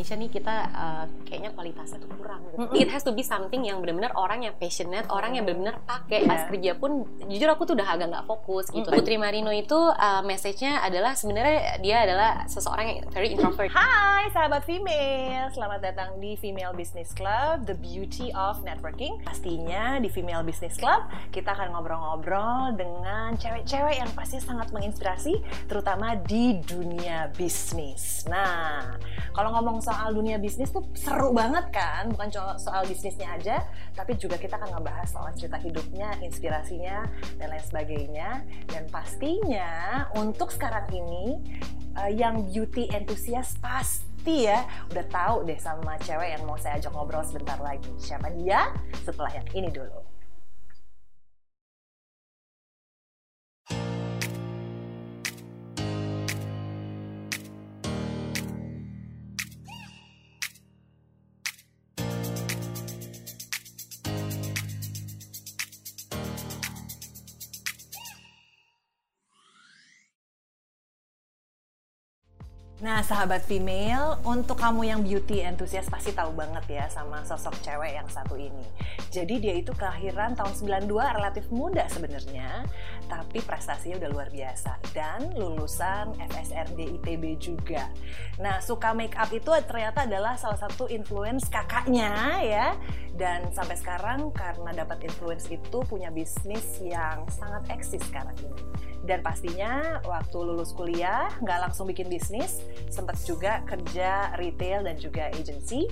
[0.00, 2.56] Indonesia nih kita uh, kayaknya kualitasnya tuh kurang gitu.
[2.56, 2.80] Mm-hmm.
[2.80, 6.30] It has to be something yang benar-benar orang yang passionate, orang yang benar-benar pakai yeah.
[6.32, 8.88] pas kerja pun jujur aku tuh udah agak nggak fokus gitu.
[8.88, 8.96] Mm-hmm.
[8.96, 13.68] Putri Marino itu uh, message-nya adalah sebenarnya dia adalah seseorang yang very introvert.
[13.76, 19.20] Hai sahabat female, selamat datang di Female Business Club, the beauty of networking.
[19.20, 26.16] Pastinya di Female Business Club kita akan ngobrol-ngobrol dengan cewek-cewek yang pasti sangat menginspirasi, terutama
[26.16, 28.24] di dunia bisnis.
[28.24, 28.96] Nah,
[29.36, 33.56] kalau ngomong soal dunia bisnis tuh seru banget kan, bukan soal bisnisnya aja,
[33.94, 37.06] tapi juga kita akan ngebahas soal cerita hidupnya, inspirasinya,
[37.38, 38.30] dan lain sebagainya.
[38.70, 41.40] Dan pastinya untuk sekarang ini
[41.96, 46.92] uh, yang beauty enthusiast pasti ya udah tahu deh sama cewek yang mau saya ajak
[46.92, 47.88] ngobrol sebentar lagi.
[47.96, 48.68] Siapa dia?
[49.00, 50.19] Setelah yang ini dulu.
[72.80, 77.92] Nah, sahabat female, untuk kamu yang beauty enthusiast pasti tahu banget ya sama sosok cewek
[77.92, 78.64] yang satu ini.
[79.12, 82.64] Jadi dia itu kelahiran tahun 92, relatif muda sebenarnya,
[83.04, 87.84] tapi prestasinya udah luar biasa dan lulusan FSRD ITB juga.
[88.40, 92.66] Nah, suka make up itu ternyata adalah salah satu influence kakaknya ya.
[93.14, 98.62] Dan sampai sekarang karena dapat influence itu punya bisnis yang sangat eksis sekarang ini.
[99.00, 102.60] Dan pastinya waktu lulus kuliah nggak langsung bikin bisnis
[102.92, 105.88] sempat juga kerja retail dan juga agency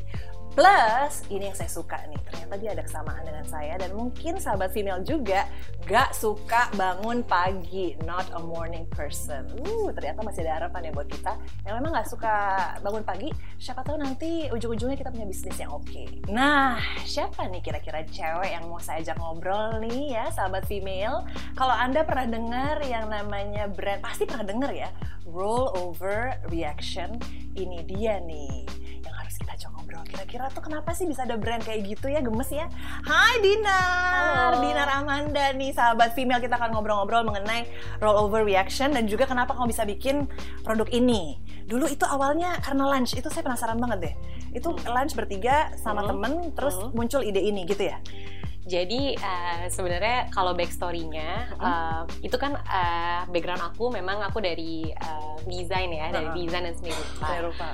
[0.58, 4.74] Plus, ini yang saya suka nih, ternyata dia ada kesamaan dengan saya dan mungkin sahabat
[4.74, 5.46] female juga
[5.86, 9.46] gak suka bangun pagi, not a morning person.
[9.62, 12.34] Uh, ternyata masih ada harapan ya buat kita yang memang gak suka
[12.82, 15.86] bangun pagi, siapa tahu nanti ujung-ujungnya kita punya bisnis yang oke.
[15.86, 16.10] Okay.
[16.26, 21.22] Nah, siapa nih kira-kira cewek yang mau saya ajak ngobrol nih ya, sahabat female?
[21.54, 24.90] Kalau Anda pernah dengar yang namanya brand, pasti pernah dengar ya,
[25.22, 27.14] roll over reaction,
[27.54, 28.66] ini dia nih
[29.36, 30.04] kita coba ngobrol.
[30.08, 32.66] Kira-kira tuh kenapa sih bisa ada brand kayak gitu ya, gemes ya?
[33.04, 34.64] Hai Dinar, Halo.
[34.64, 37.68] Dinar Amanda nih, sahabat female kita akan ngobrol-ngobrol mengenai
[38.00, 40.24] rollover reaction dan juga kenapa kamu bisa bikin
[40.64, 41.36] produk ini.
[41.68, 44.14] Dulu itu awalnya karena lunch, itu saya penasaran banget deh.
[44.56, 44.88] Itu hmm.
[44.88, 46.08] lunch bertiga sama hmm.
[46.08, 46.96] temen, terus hmm.
[46.96, 48.00] muncul ide ini gitu ya?
[48.68, 54.92] Jadi uh, sebenarnya kalau backstorynya uh, uh, itu kan uh, background aku memang aku dari
[54.92, 56.16] uh, desain ya, uh -huh.
[56.20, 57.24] dari desain dan seni rupa.
[57.24, 57.68] Seni rupa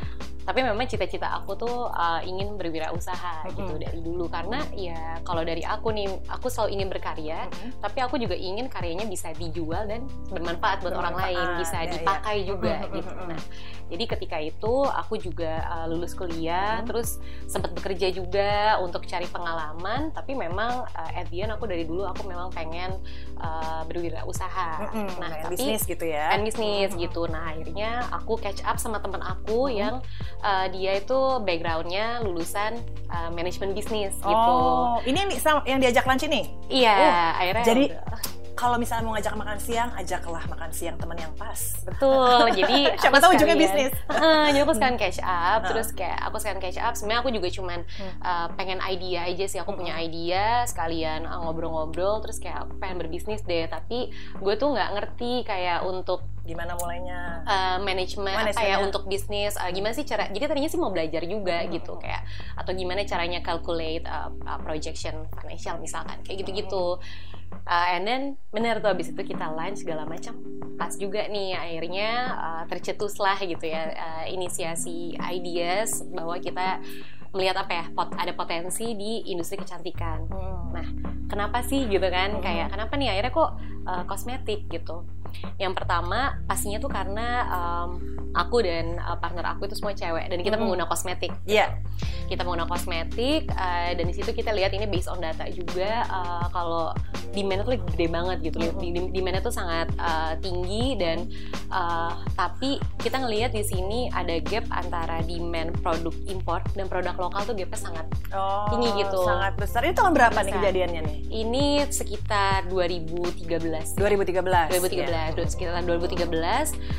[0.44, 3.56] tapi memang cita-cita aku tuh uh, ingin berwirausaha mm-hmm.
[3.56, 7.80] gitu dari dulu karena ya kalau dari aku nih aku selalu ingin berkarya mm-hmm.
[7.80, 11.90] tapi aku juga ingin karyanya bisa dijual dan bermanfaat buat bermanfaat, orang lain bisa ya,
[11.96, 12.46] dipakai ya.
[12.46, 12.96] juga mm-hmm.
[13.00, 13.40] gitu nah
[13.84, 16.88] jadi ketika itu aku juga uh, lulus kuliah mm-hmm.
[16.92, 21.88] terus sempat bekerja juga untuk cari pengalaman tapi memang uh, at the end aku dari
[21.88, 23.00] dulu aku memang pengen
[23.40, 25.16] uh, berwirausaha mm-hmm.
[25.20, 27.04] nah tapi bisnis gitu ya and bisnis mm-hmm.
[27.08, 29.80] gitu nah akhirnya aku catch up sama teman aku mm-hmm.
[29.80, 29.94] yang
[30.42, 32.80] uh, dia itu backgroundnya lulusan
[33.12, 34.50] uh, manajemen bisnis oh, gitu.
[34.50, 35.30] Oh, ini yang,
[35.68, 36.50] yang diajak lunch ini?
[36.66, 37.64] Iya, oh, akhirnya.
[37.66, 37.84] Jadi
[38.54, 41.82] kalau misalnya mau ngajak makan siang, ajaklah makan siang teman yang pas.
[41.82, 42.54] Betul.
[42.54, 43.92] Jadi siapa tahu juga bisnis.
[44.14, 45.68] Uh, jadi aku sekarang catch up, hmm.
[45.74, 46.94] terus kayak aku sekarang catch up.
[46.94, 48.14] Sebenarnya aku juga cuman hmm.
[48.22, 49.58] uh, pengen idea aja sih.
[49.58, 49.80] Aku hmm.
[49.82, 53.66] punya ide, sekalian ngobrol-ngobrol, terus kayak aku pengen berbisnis deh.
[53.66, 59.56] Tapi gue tuh nggak ngerti kayak untuk gimana mulainya uh, manajemen apa ya untuk bisnis
[59.56, 61.68] uh, gimana sih cara jadi tadinya sih mau belajar juga hmm.
[61.80, 62.20] gitu kayak
[62.52, 67.00] atau gimana caranya calculate uh, uh, projection financial misalkan kayak gitu-gitu
[67.62, 70.34] uh, and then bener tuh abis itu kita lunch segala macam
[70.74, 76.82] pas juga nih akhirnya uh, tercetuslah gitu ya uh, inisiasi ideas bahwa kita
[77.34, 80.30] melihat apa ya pot ada potensi di industri kecantikan.
[80.30, 80.70] Hmm.
[80.70, 80.88] Nah,
[81.26, 82.38] kenapa sih gitu kan?
[82.38, 82.42] Hmm.
[82.42, 83.50] Kayak kenapa nih akhirnya kok
[83.90, 85.02] uh, kosmetik gitu?
[85.58, 87.90] Yang pertama pastinya tuh karena um,
[88.34, 90.74] aku dan uh, partner aku itu semua cewek dan kita mm -hmm.
[90.74, 91.32] pengguna kosmetik.
[91.46, 91.70] Iya.
[91.70, 91.70] Yeah.
[92.26, 96.46] Kita pengguna kosmetik uh, dan di situ kita lihat ini based on data juga uh,
[96.50, 96.90] kalau
[97.30, 98.58] demand tuh gede banget gitu.
[98.58, 99.06] Mm -hmm.
[99.14, 101.30] Demandnya tuh sangat uh, tinggi dan
[101.70, 107.46] uh, tapi kita ngelihat di sini ada gap antara demand produk impor dan produk lokal
[107.46, 109.22] tuh gapnya sangat oh, tinggi gitu.
[109.22, 109.86] Sangat besar.
[109.86, 110.46] Ini tahun berapa besar.
[110.50, 111.18] nih kejadiannya nih?
[111.30, 111.64] Ini
[111.94, 113.94] sekitar 2013.
[113.94, 114.02] 2013.
[114.02, 115.06] 2013.
[115.06, 116.28] Yeah sekitar 2013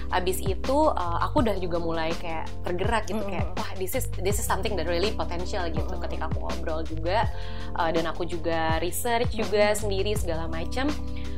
[0.10, 3.32] abis itu uh, aku udah juga mulai kayak tergerak gitu mm -hmm.
[3.32, 6.04] kayak wah this is this is something that really potential gitu mm -hmm.
[6.10, 7.30] ketika aku ngobrol juga
[7.78, 9.82] uh, dan aku juga research juga mm -hmm.
[9.86, 10.90] sendiri segala macam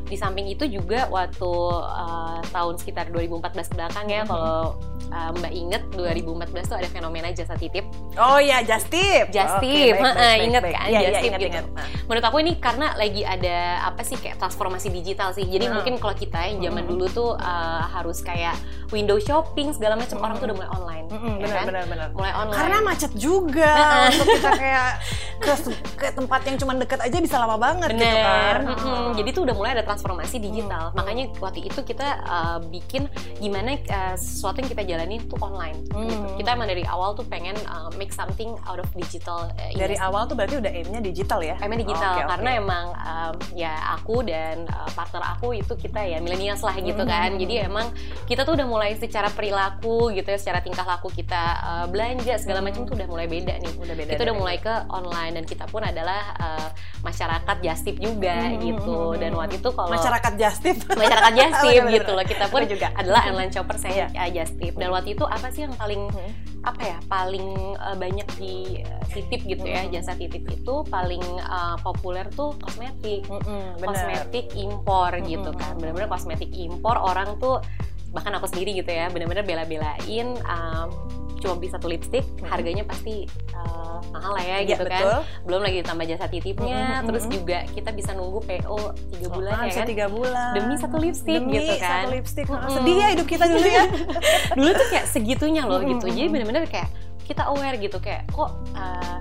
[0.07, 1.51] di samping itu juga waktu
[1.83, 4.31] uh, tahun sekitar 2014 ke belakang ya, mm -hmm.
[4.31, 4.61] kalau
[5.11, 7.85] uh, Mbak inget 2014 tuh ada fenomena jasa titip.
[8.17, 9.29] Oh ya, just tip.
[9.31, 10.87] Just tip, okay, baik, baik, inget baik, kan?
[10.89, 11.59] Ya, just ya, tip gitu.
[11.59, 11.65] Inget.
[12.07, 13.57] Menurut aku ini karena lagi ada
[13.87, 15.45] apa sih kayak transformasi digital sih.
[15.45, 15.73] Jadi hmm.
[15.79, 16.91] mungkin kalau kita yang zaman hmm.
[16.91, 18.55] dulu tuh uh, harus kayak
[18.91, 20.25] window shopping segala macam hmm.
[20.25, 21.05] orang tuh udah mulai online.
[21.07, 21.65] Hmm, ya benar, kan?
[21.67, 22.07] benar, benar.
[22.15, 22.57] Mulai online.
[22.57, 23.73] Karena macet juga.
[24.07, 24.89] untuk kita kayak
[25.37, 25.53] ke,
[25.99, 28.01] ke tempat yang cuma deket aja bisa lama banget bener.
[28.01, 28.59] gitu kan.
[28.77, 29.09] Hmm.
[29.15, 30.93] Jadi tuh udah mulai ada transformasi digital.
[30.93, 31.01] Hmm.
[31.01, 33.09] Makanya waktu itu kita uh, bikin
[33.41, 35.81] gimana uh, sesuatu yang kita jalani tuh online.
[35.89, 35.97] Gitu.
[35.97, 36.05] Hmm.
[36.05, 36.45] Gitu.
[36.45, 39.49] Kita emang dari awal tuh pengen uh, make something out of digital.
[39.57, 41.57] Uh, dari awal tuh berarti udah aimnya digital ya?
[41.57, 42.61] Aimnya digital oh, okay, karena okay.
[42.61, 47.09] emang um, ya aku dan uh, partner aku itu kita ya milenials lah gitu hmm.
[47.09, 47.29] kan.
[47.41, 47.89] Jadi emang
[48.29, 52.61] kita tuh udah mulai secara perilaku gitu ya, secara tingkah laku kita uh, belanja segala
[52.61, 53.73] macam tuh udah mulai beda nih.
[53.81, 54.11] Udah beda.
[54.13, 56.69] Kita udah mulai ke online dan kita pun adalah uh,
[57.01, 58.61] masyarakat justip juga hmm.
[58.61, 59.17] gitu.
[59.17, 62.25] Dan waktu itu kalau masyarakat justip, masyarakat justip gitu loh.
[62.27, 64.29] Kita pun juga adalah online shopper saya yeah.
[64.29, 64.75] justip.
[64.75, 66.31] Dan waktu itu apa sih yang paling hmm.
[66.67, 67.47] apa ya paling
[67.79, 69.91] uh, banyak di uh, titip gitu ya hmm.
[69.95, 76.51] jasa titip itu paling uh, populer tuh kosmetik hmm, kosmetik impor gitu kan benar-benar kosmetik
[76.51, 77.63] impor orang tuh
[78.11, 80.89] bahkan aku sendiri gitu ya benar-benar bela-belain um,
[81.37, 82.49] cuma beli satu lipstick hmm.
[82.49, 84.89] harganya pasti uh, mahal lah ya, ya gitu kan.
[84.89, 85.17] betul.
[85.21, 88.79] kan belum lagi ditambah jasa titipnya hmm, terus juga kita bisa nunggu PO
[89.13, 92.47] tiga bulan oh, ya kan tiga bulan demi satu lipstick demi gitu kan satu lipstick
[92.49, 92.69] hmm.
[92.73, 93.85] sedih ya hidup kita dulu ya
[94.57, 95.89] dulu tuh kayak segitunya loh hmm.
[95.97, 96.89] gitu jadi bener-bener kayak
[97.27, 99.19] kita aware gitu kayak kok uh,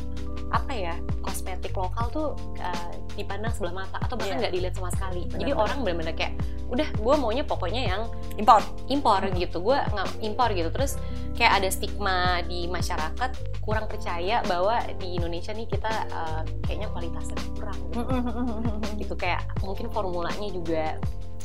[0.55, 0.95] apa ya
[1.27, 2.29] kosmetik lokal tuh
[2.63, 4.41] uh, dipandang sebelah mata atau bahkan iya.
[4.47, 4.63] nggak yeah.
[4.63, 5.23] dilihat sama sekali.
[5.27, 6.35] Benar, Jadi orang benar-benar kayak
[6.67, 8.03] udah gue maunya pokoknya yang
[8.39, 9.35] impor, impor hmm.
[9.43, 9.59] gitu.
[9.59, 10.71] Gue nggak impor gitu.
[10.71, 10.93] Terus
[11.35, 17.39] kayak ada stigma di masyarakat kurang percaya bahwa di Indonesia nih kita uh, kayaknya kualitasnya
[17.59, 18.01] kurang gitu.
[18.07, 20.97] Hmm, hmm, gitu kayak mungkin formulanya juga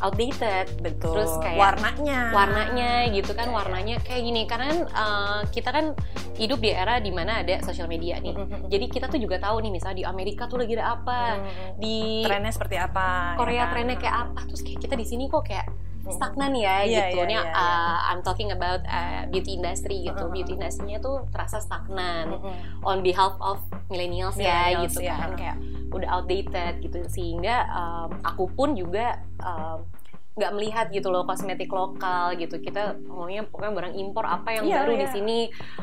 [0.01, 0.67] outdated.
[0.81, 1.15] Betul.
[1.15, 2.19] Terus kayak warnanya.
[2.33, 4.43] warnanya gitu kan warnanya kayak gini.
[4.49, 5.93] Karena uh, kita kan
[6.35, 8.33] hidup di era di mana ada sosial media nih.
[8.33, 8.61] Mm-hmm.
[8.71, 11.21] jadi kita tuh juga tahu nih misalnya di Amerika tuh lagi ada apa.
[11.37, 11.69] Mm-hmm.
[11.77, 13.71] di trennya seperti apa Korea ya kan?
[13.77, 14.41] trennya kayak apa.
[14.49, 15.67] Terus kayak kita di sini kok kayak
[16.09, 17.21] stagnan ya yeah, gitu.
[17.21, 17.53] Yeah, yeah, yeah.
[17.53, 20.17] Uh, I'm talking about uh, beauty industry gitu.
[20.17, 20.33] Uh-huh.
[20.33, 22.89] Beauty industrinya tuh terasa stagnan uh-huh.
[22.89, 23.61] on behalf of
[23.93, 25.21] millennials ya gitu yeah.
[25.21, 25.57] kan kayak
[25.91, 29.83] udah outdated gitu sehingga um, aku pun juga um,
[30.31, 34.79] nggak melihat gitu loh kosmetik lokal gitu kita maunya pokoknya barang impor apa yang yeah,
[34.79, 35.01] baru yeah.
[35.03, 35.37] di sini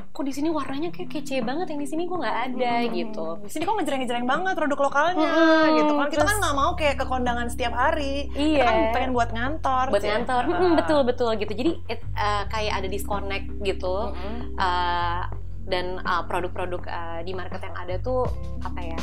[0.08, 2.88] kok di sini warnanya kayak kece banget yang di sini kok nggak ada hmm.
[2.96, 6.72] gitu di sini kok ngejreng-ngejreng banget produk lokalnya hmm, gitu kan kita kan nggak mau
[6.80, 8.64] kayak ke kondangan setiap hari iya.
[8.64, 10.10] kita kan pengen buat ngantor buat sih.
[10.16, 14.56] ngantor hmm, betul betul gitu jadi it, uh, kayak ada disconnect gitu hmm.
[14.56, 15.28] uh,
[15.68, 18.24] dan uh, produk-produk uh, di market yang ada tuh
[18.64, 19.00] apa ya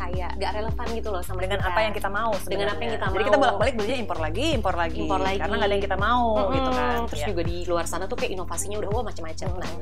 [0.00, 1.68] kayak gak relevan gitu loh sama dengan kita.
[1.68, 2.48] apa yang kita mau sebenarnya.
[2.56, 5.38] dengan apa yang kita mau jadi kita bolak-balik belinya impor lagi impor lagi impor lagi
[5.38, 7.28] karena gak ada yang kita mau hmm, gitu kan terus ya.
[7.28, 9.60] juga di luar sana tuh kayak inovasinya udah wah macam-macam hmm.
[9.60, 9.72] nah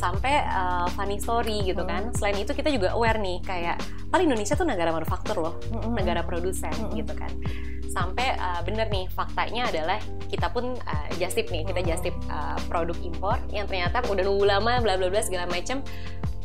[0.00, 1.90] sampai uh, funny story gitu hmm.
[1.92, 3.76] kan selain itu kita juga aware nih kayak
[4.08, 5.92] paling Indonesia tuh negara manufaktur loh hmm.
[5.92, 6.96] negara produsen hmm.
[6.96, 7.28] gitu kan
[7.96, 9.96] sampai uh, bener nih faktanya adalah
[10.28, 14.84] kita pun uh, justip nih kita justip uh, produk impor yang ternyata udah nunggu lama
[14.84, 15.80] bla bla bla segala macam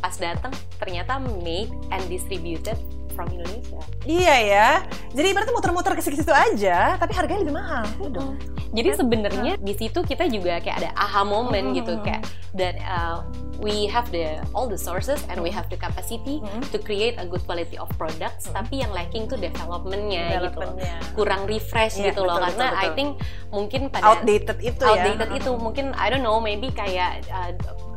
[0.00, 0.50] pas datang
[0.80, 2.80] ternyata made and distributed
[3.12, 3.80] from Indonesia.
[4.08, 4.68] Iya ya.
[5.12, 7.84] Jadi berarti muter-muter ke situ aja, tapi harganya lebih mahal.
[8.00, 8.52] Udah.
[8.72, 11.78] Jadi sebenarnya di situ kita juga kayak ada aha moment mm-hmm.
[11.84, 12.24] gitu kayak
[12.56, 13.20] that uh,
[13.60, 16.64] we have the all the sources and we have the capacity mm-hmm.
[16.72, 18.64] to create a good quality of products mm-hmm.
[18.64, 20.72] tapi yang lacking tuh developmentnya gitu loh.
[21.12, 22.88] kurang refresh yeah, gitu loh betul, karena betul, betul.
[22.88, 23.10] I think
[23.52, 27.52] mungkin pada outdated itu outdated ya outdated itu mungkin I don't know maybe kayak uh,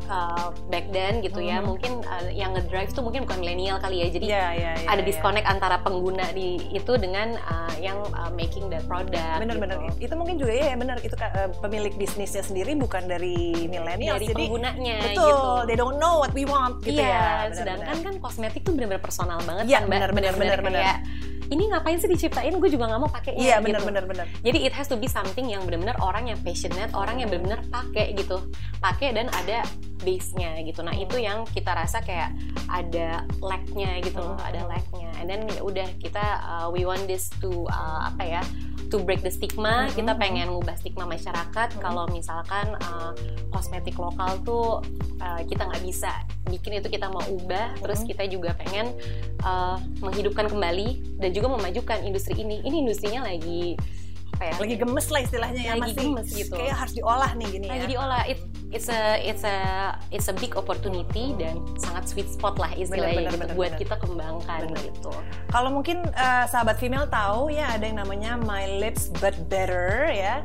[0.08, 1.74] uh, back then gitu ya hmm.
[1.74, 5.02] mungkin uh, yang ngedrive tuh mungkin bukan milenial kali ya jadi yeah, yeah, yeah, ada
[5.02, 5.08] yeah.
[5.08, 10.10] disconnect antara pengguna di itu dengan uh, yang uh, making the product bener-bener gitu.
[10.10, 14.44] itu mungkin juga ya bener itu uh, pemilik bisnisnya sendiri bukan dari milenial dari jadi
[14.46, 15.50] penggunanya betul gitu.
[15.68, 19.02] they don't know what we want gitu yeah, ya bener, sedangkan kan kosmetik tuh bener-bener
[19.02, 20.96] personal banget yeah, kan bener-bener bener
[21.50, 23.88] ini ngapain sih diciptain gue juga nggak mau pakai iya benar gitu.
[23.92, 27.28] benar benar jadi it has to be something yang benar-benar orang yang passionate orang yang
[27.30, 28.42] benar-benar pakai gitu
[28.82, 29.62] pakai dan ada
[30.02, 32.34] base-nya gitu nah itu yang kita rasa kayak
[32.68, 34.70] ada lag-nya gitu loh ada hmm.
[34.70, 38.42] lag-nya and then ya udah kita uh, we want this to uh, apa ya
[38.88, 39.96] to break the stigma, mm-hmm.
[39.98, 41.82] kita pengen ngubah stigma masyarakat mm-hmm.
[41.82, 43.12] kalau misalkan uh,
[43.50, 44.80] kosmetik lokal tuh
[45.18, 46.12] uh, kita nggak bisa
[46.46, 47.82] bikin itu kita mau ubah, mm-hmm.
[47.82, 48.94] terus kita juga pengen
[49.42, 52.64] uh, menghidupkan kembali dan juga memajukan industri ini.
[52.64, 53.76] Ini industrinya lagi
[54.36, 54.54] apa ya?
[54.60, 56.56] Lagi gemes lah istilahnya ya, lagi masih gemes gitu.
[56.56, 57.90] Kayak harus diolah nih gini lagi ya.
[57.92, 58.22] diolah.
[58.24, 58.38] It,
[58.72, 59.56] it's a it's a
[60.12, 63.72] it's a big opportunity dan sangat sweet spot lah istilahnya bener, bener, gitu, bener, buat
[63.76, 63.80] bener.
[63.84, 64.84] kita kembangkan bener.
[64.92, 65.12] gitu.
[65.52, 70.40] Kalau mungkin uh, sahabat female tahu ya ada yang namanya My Lips But Better ya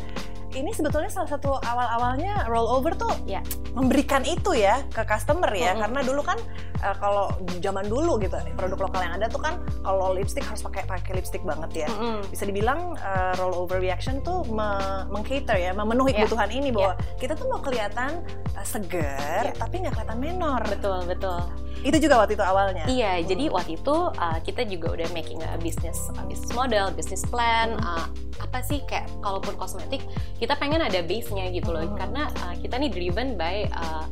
[0.51, 3.39] ini sebetulnya salah satu awal-awalnya rollover tuh ya
[3.71, 5.81] memberikan itu ya ke customer ya mm -hmm.
[5.87, 6.37] karena dulu kan
[6.81, 10.83] uh, kalau zaman dulu gitu produk lokal yang ada tuh kan kalau lipstick harus pakai
[10.89, 12.17] pakai lipstick banget ya mm -hmm.
[12.33, 14.69] bisa dibilang uh, rollover reaction tuh me
[15.13, 16.25] mengcater ya memenuhi yeah.
[16.25, 17.17] kebutuhan ini bahwa yeah.
[17.21, 18.25] kita tuh mau kelihatan
[18.57, 19.55] uh, seger yeah.
[19.55, 21.41] tapi nggak kelihatan menor betul betul
[21.81, 23.25] itu juga waktu itu awalnya iya hmm.
[23.25, 27.77] jadi waktu itu uh, kita juga udah making a business a business model business plan
[27.81, 28.05] uh,
[28.41, 30.01] apa sih kayak kalaupun kosmetik
[30.37, 31.97] kita pengen ada base nya gitu loh hmm.
[31.97, 34.05] karena uh, kita nih driven by uh,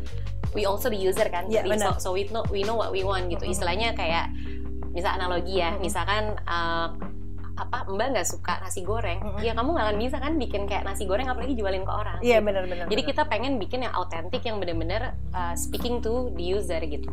[0.58, 3.28] we also the user kan yeah, so, so we know we know what we want
[3.30, 3.54] gitu hmm.
[3.54, 4.34] istilahnya kayak
[4.94, 5.82] misal analogi ya hmm.
[5.86, 6.94] misalkan uh,
[7.60, 9.44] apa mbak nggak suka nasi goreng mm-hmm.
[9.44, 12.40] ya kamu nggak akan bisa kan bikin kayak nasi goreng apalagi jualin ke orang iya
[12.40, 13.12] yeah, benar-benar jadi bener.
[13.12, 17.12] kita pengen bikin yang autentik yang benar-benar uh, speaking to the user gitu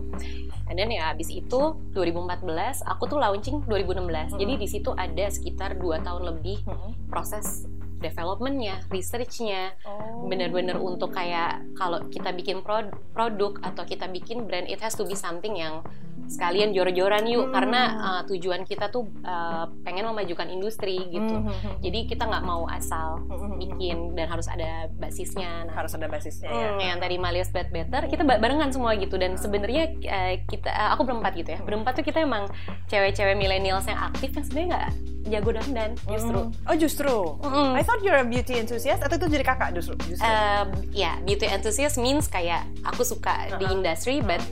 [0.70, 4.38] and then ya abis itu 2014 aku tuh launching 2016 mm-hmm.
[4.38, 7.10] jadi di situ ada sekitar dua tahun lebih mm-hmm.
[7.10, 7.66] proses
[8.00, 10.28] developmentnya, researchnya, oh.
[10.28, 15.16] benar-benar untuk kayak kalau kita bikin produk atau kita bikin brand, it has to be
[15.16, 15.80] something yang
[16.26, 17.54] sekalian jor-joran yuk hmm.
[17.54, 21.34] karena uh, tujuan kita tuh uh, pengen memajukan industri gitu.
[21.38, 21.46] Hmm.
[21.46, 21.76] hmm, hmm.
[21.82, 23.56] Jadi kita nggak mau asal hmm.
[23.62, 25.70] bikin dan harus ada basisnya.
[25.70, 26.70] Nah, harus ada basisnya ya.
[26.94, 31.06] Yang tadi Malias Bad Better kita barengan semua gitu dan sebenarnya uh, kita uh, aku
[31.06, 31.60] berempat gitu ya.
[31.62, 32.50] Berempat tuh kita emang
[32.90, 34.88] cewek-cewek millennials yang aktif yang sebenarnya nggak
[35.26, 36.38] jago dandan justru.
[36.38, 36.68] Mm.
[36.70, 37.16] Oh justru.
[37.42, 37.72] Mm.
[37.74, 39.94] I thought you're a beauty enthusiast atau itu jadi kakak justru?
[40.02, 40.26] justru.
[40.26, 43.58] Uh, ya yeah, beauty enthusiast means kayak aku suka uh -huh.
[43.62, 44.42] di industri but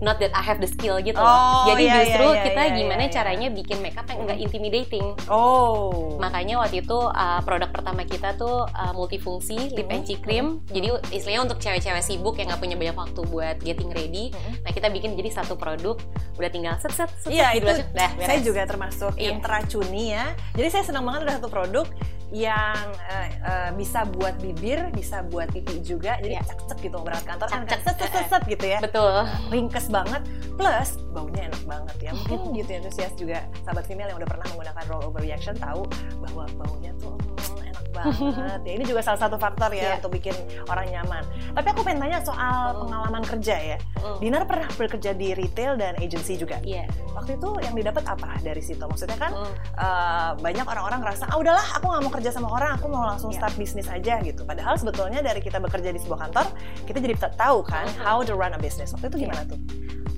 [0.00, 2.76] not that I have the skill gitu oh, Jadi iya, justru iya, iya, kita iya,
[2.80, 5.06] gimana iya, caranya bikin makeup yang enggak intimidating.
[5.28, 6.16] Oh.
[6.16, 10.64] Makanya waktu itu uh, produk pertama kita tuh uh, multifungsi lip and cheek cream.
[10.72, 14.32] Jadi istilahnya untuk cewek-cewek sibuk yang nggak punya banyak waktu buat getting ready.
[14.64, 16.00] Nah kita bikin jadi satu produk
[16.40, 17.30] udah tinggal set set set.
[17.30, 17.68] Iya itu.
[17.92, 19.36] Dah, saya juga termasuk iya.
[19.36, 20.32] yang teracuni ya.
[20.56, 21.84] Jadi saya senang banget ada satu produk
[22.30, 26.14] yang uh, uh, bisa buat bibir, bisa buat pipi juga.
[26.22, 26.46] Jadi yeah.
[26.46, 28.78] cek-cek gitu berat kantor kan set set set set gitu ya.
[28.78, 29.26] Betul.
[29.50, 30.22] Ringkes banget.
[30.54, 32.12] Plus baunya enak banget ya.
[32.14, 35.82] Mungkin gitu antusias juga sahabat female yang udah pernah menggunakan roll over reaction tahu
[36.22, 37.49] bahwa baunya tuh hmm,
[37.92, 38.60] banget.
[38.66, 39.94] ya, ini juga salah satu faktor ya yeah.
[39.98, 40.34] untuk bikin
[40.66, 41.22] orang nyaman.
[41.52, 42.80] Tapi aku pengen tanya soal mm.
[42.86, 43.78] pengalaman kerja ya.
[44.00, 44.16] Mm.
[44.22, 46.62] Dinar pernah bekerja di retail dan agency juga.
[46.62, 46.86] Iya.
[46.86, 47.14] Yeah.
[47.14, 48.80] Waktu itu yang didapat apa dari situ?
[48.80, 49.52] Maksudnya kan mm.
[49.76, 53.30] uh, banyak orang-orang ngerasa, ah udahlah aku nggak mau kerja sama orang, aku mau langsung
[53.34, 53.38] yeah.
[53.42, 54.42] start bisnis aja gitu.
[54.46, 56.46] Padahal sebetulnya dari kita bekerja di sebuah kantor,
[56.86, 58.02] kita jadi tahu kan mm.
[58.02, 58.94] how to run a business.
[58.94, 59.52] Waktu itu gimana yeah.
[59.52, 59.60] tuh?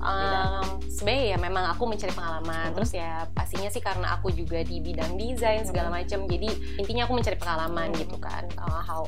[0.03, 2.71] Um, sebenarnya ya memang aku mencari pengalaman.
[2.71, 2.75] Hmm.
[2.75, 6.27] Terus ya pastinya sih karena aku juga di bidang desain segala macam.
[6.27, 7.99] Jadi intinya aku mencari pengalaman hmm.
[8.03, 8.43] gitu kan.
[8.59, 9.07] Uh, how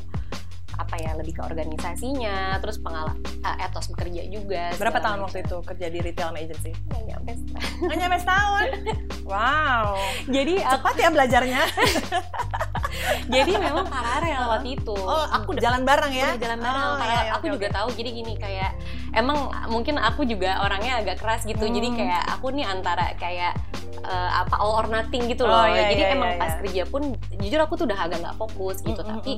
[0.76, 5.26] apa ya lebih ke organisasinya terus pengalaman uh, etos bekerja juga berapa tahun macam.
[5.32, 7.32] waktu itu kerja di retail agency nggak nyampe
[7.88, 8.68] nggak nyampe setahun
[9.24, 9.96] wow
[10.28, 11.62] jadi cepat ya belajarnya
[13.34, 17.08] jadi memang paralel waktu itu oh aku jalan bareng ya udah jalan bareng oh, iya,
[17.08, 17.78] iya, aku okay, juga okay.
[17.80, 18.72] tahu jadi gini kayak
[19.16, 21.74] emang mungkin aku juga orangnya agak keras gitu hmm.
[21.74, 23.56] jadi kayak aku nih antara kayak
[24.06, 25.66] uh, apa all or nothing gitu loh.
[25.66, 26.60] Oh, iya, Jadi iya, emang iya, pas iya.
[26.62, 27.02] kerja pun
[27.42, 29.02] jujur aku tuh udah agak nggak fokus gitu.
[29.02, 29.16] Mm -hmm.
[29.22, 29.32] Tapi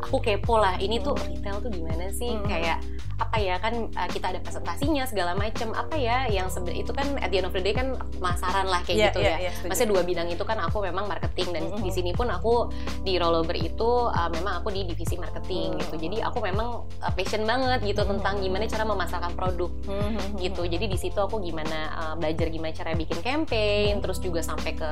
[0.00, 0.74] aku kepo lah.
[0.80, 2.32] Ini tuh retail tuh gimana sih?
[2.32, 2.48] Mm -hmm.
[2.48, 2.78] Kayak
[3.16, 7.16] apa ya kan uh, kita ada presentasinya segala macam apa ya yang sebenarnya itu kan
[7.16, 9.48] at the end of the day kan pemasaran lah kayak yeah, gitu yeah, ya.
[9.48, 11.84] Yeah, Maksudnya dua bidang itu kan aku memang marketing dan mm -hmm.
[11.88, 12.68] di sini pun aku
[13.00, 15.82] di rollover itu uh, memang aku di divisi marketing mm -hmm.
[15.88, 15.94] gitu.
[15.96, 18.12] Jadi aku memang uh, passion banget gitu mm -hmm.
[18.20, 20.28] tentang gimana cara memasarkan produk mm -hmm.
[20.36, 20.62] gitu.
[20.68, 24.04] Jadi di situ aku gimana uh, belajar gimana cara bikin campaign, mm -hmm.
[24.04, 24.90] terus juga sampai ke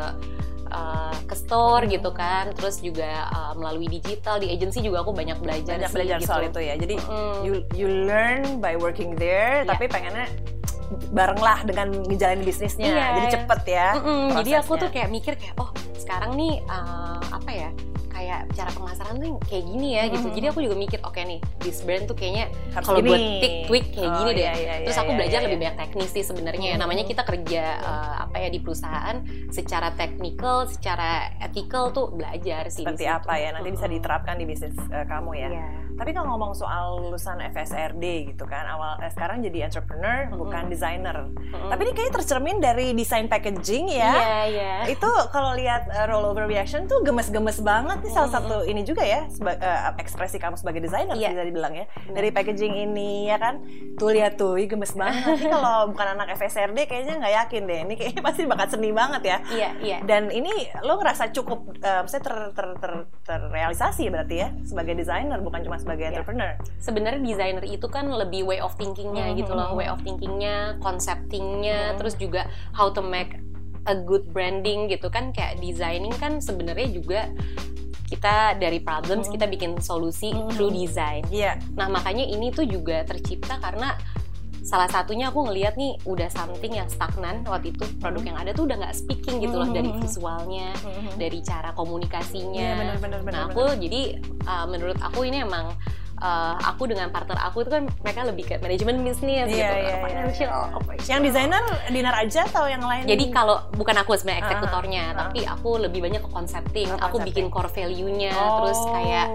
[0.74, 5.38] uh, ke store gitu kan terus juga uh, melalui digital di agency juga aku banyak
[5.40, 6.28] belajar banyak sih, belajar gitu.
[6.28, 7.36] soal itu ya jadi mm.
[7.46, 8.13] you you learn
[8.58, 9.68] by working there yeah.
[9.68, 10.28] tapi pengennya
[11.10, 13.10] bareng lah dengan menjalani bisnisnya yeah.
[13.18, 14.26] jadi cepet ya mm -mm.
[14.42, 17.70] jadi aku tuh kayak mikir kayak oh sekarang nih uh, apa ya
[18.14, 20.26] kayak cara pemasaran tuh kayak gini ya gitu.
[20.30, 20.36] Hmm.
[20.38, 23.86] Jadi aku juga mikir oke okay nih, this brand tuh kayaknya kalau buat tik tweak
[23.90, 24.44] kayak oh, gini deh.
[24.46, 25.62] Iya, iya, Terus aku iya, belajar iya, lebih iya.
[25.66, 26.70] banyak teknis sih sebenarnya.
[26.72, 26.80] Hmm.
[26.86, 29.16] Namanya kita kerja uh, apa ya di perusahaan
[29.50, 32.86] secara technical, secara ethical tuh belajar sih.
[32.86, 33.50] Seperti apa ya?
[33.52, 35.50] Nanti bisa diterapkan di bisnis uh, kamu ya.
[35.50, 35.83] Yeah.
[35.94, 40.40] Tapi kalau ngomong soal lulusan FSRD gitu kan, awal eh, sekarang jadi entrepreneur mm-hmm.
[40.42, 41.16] bukan designer.
[41.30, 41.70] Mm-hmm.
[41.70, 43.94] Tapi ini kayaknya tercermin dari desain packaging ya.
[43.94, 44.62] Iya, yeah, iya.
[44.62, 44.78] Yeah.
[44.98, 49.30] Itu kalau lihat uh, rollover reaction tuh gemes-gemes banget nih salah satu ini juga ya
[49.30, 51.30] seba, uh, ekspresi kamu sebagai desainer yeah.
[51.30, 51.86] bisa dibilang ya.
[52.10, 53.62] Dari packaging ini ya kan.
[53.94, 55.22] Tuh lihat tuh, gemes banget.
[55.38, 57.78] Tapi kalau bukan anak FSRD kayaknya nggak yakin deh.
[57.86, 59.38] Ini kayaknya pasti bakat seni banget ya.
[59.46, 59.92] Iya, yeah, iya.
[59.94, 60.00] Yeah.
[60.04, 60.50] Dan ini
[60.82, 62.92] lo ngerasa cukup uh, maksudnya ter, ter, ter
[63.24, 66.12] terrealisasi berarti ya sebagai desainer bukan cuma sebagai yeah.
[66.12, 66.52] entrepreneur.
[66.76, 69.40] Sebenarnya desainer itu kan lebih way of thinkingnya mm-hmm.
[69.40, 71.98] gitu loh, way of thinkingnya, conceptingnya, mm-hmm.
[71.98, 73.40] terus juga how to make
[73.88, 77.20] a good branding gitu kan kayak designing kan sebenarnya juga
[78.12, 79.36] kita dari problems mm-hmm.
[79.40, 80.52] kita bikin solusi mm-hmm.
[80.52, 81.24] through design.
[81.32, 81.56] Iya.
[81.56, 81.80] Yeah.
[81.80, 83.96] Nah makanya ini tuh juga tercipta karena
[84.64, 88.64] salah satunya aku ngelihat nih udah something yang stagnan waktu itu produk yang ada tuh
[88.64, 90.72] udah nggak speaking gitu loh dari visualnya
[91.20, 92.64] dari cara komunikasinya.
[92.64, 93.84] Yeah, bener, bener, bener, nah aku bener.
[93.84, 94.02] jadi
[94.48, 95.76] uh, menurut aku ini emang
[96.24, 99.76] uh, aku dengan partner aku itu kan mereka lebih ke manajemen bisnis yeah, gitu, yeah,
[99.76, 100.78] iya, financial, yeah.
[100.78, 101.10] operational.
[101.12, 103.04] Yang desainer dinar aja atau yang lain?
[103.04, 106.88] Jadi kalau bukan aku sebenarnya ah, eksekutornya, uh, uh, tapi aku lebih banyak ke concepting.
[106.88, 108.64] Uh, aku bikin core value-nya, oh.
[108.64, 109.26] terus kayak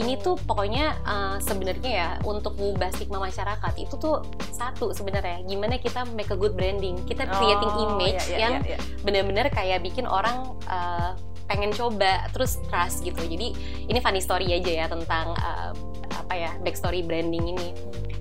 [0.00, 5.76] ini tuh pokoknya uh, sebenarnya ya untuk mengubah stigma masyarakat itu tuh satu sebenarnya gimana
[5.76, 8.80] kita make a good branding, kita creating oh, image yeah, yeah, yang yeah, yeah.
[9.04, 11.12] benar-benar kayak bikin orang uh,
[11.48, 13.24] pengen coba terus trust gitu.
[13.24, 13.56] Jadi
[13.88, 15.72] ini funny story aja ya tentang uh,
[16.18, 17.70] apa ya backstory branding ini.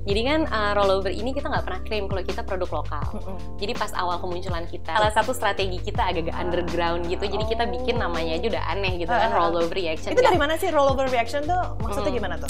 [0.07, 3.03] Jadi kan uh, rollover ini kita nggak pernah klaim kalau kita produk lokal.
[3.11, 3.37] Mm-hmm.
[3.59, 7.27] Jadi pas awal kemunculan kita, salah satu strategi kita agak-agak underground gitu.
[7.27, 10.15] Jadi kita bikin namanya aja udah aneh gitu kan, rollover reaction.
[10.15, 11.75] Itu dari mana sih rollover reaction tuh?
[11.83, 12.17] Maksudnya mm.
[12.23, 12.47] gimana tuh?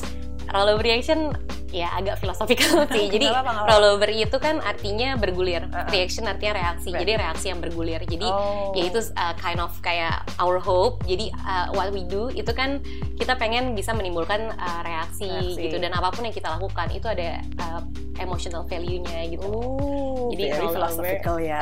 [0.53, 1.35] Rollover reaction
[1.71, 3.11] ya agak filosofikal sih.
[3.11, 3.27] Jadi
[3.67, 5.87] rollover itu kan artinya bergulir, uh -uh.
[5.91, 6.89] reaction artinya reaksi.
[6.91, 7.03] Right.
[7.03, 8.01] Jadi reaksi yang bergulir.
[8.07, 8.71] Jadi oh.
[8.73, 11.03] ya itu uh, kind of kayak our hope.
[11.05, 12.79] Jadi uh, what we do itu kan
[13.19, 17.07] kita pengen bisa menimbulkan uh, reaksi, reaksi gitu dan apa pun yang kita lakukan itu
[17.07, 17.81] ada uh,
[18.17, 19.45] emotional value-nya gitu.
[19.45, 21.61] Ooh, Jadi very philosophical ya.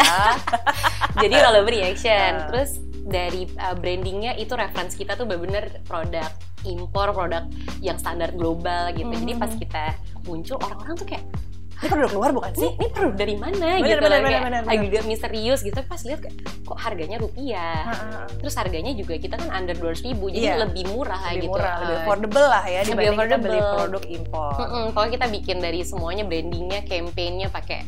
[1.24, 2.32] Jadi rollover reaction.
[2.46, 2.48] Uh.
[2.54, 2.72] Terus
[3.06, 6.30] dari uh, brandingnya itu reference kita tuh benar-benar produk
[6.65, 7.45] impor produk
[7.79, 9.07] yang standar global gitu.
[9.07, 9.22] Hmm.
[9.22, 9.84] Jadi pas kita
[10.25, 11.25] muncul orang-orang tuh kayak
[11.75, 12.70] ini produk luar bukan sih?
[12.72, 14.84] Ini, ini produk dari mana bener, gitu bener, bener, bener, bener.
[14.88, 15.79] agak misterius gitu.
[15.84, 16.20] Pas lihat
[16.65, 17.84] kok harganya rupiah.
[17.84, 18.20] Ha, ha.
[18.39, 20.62] Terus harganya juga kita kan under dua ribu, jadi yeah.
[20.63, 21.58] lebih murah lebih gitu.
[21.60, 23.44] Murah, lebih affordable lah ya lebih affordable.
[23.44, 24.53] beli produk impor.
[24.55, 27.79] Mm -mm, pokoknya kita bikin dari semuanya brandingnya, campaignnya pakai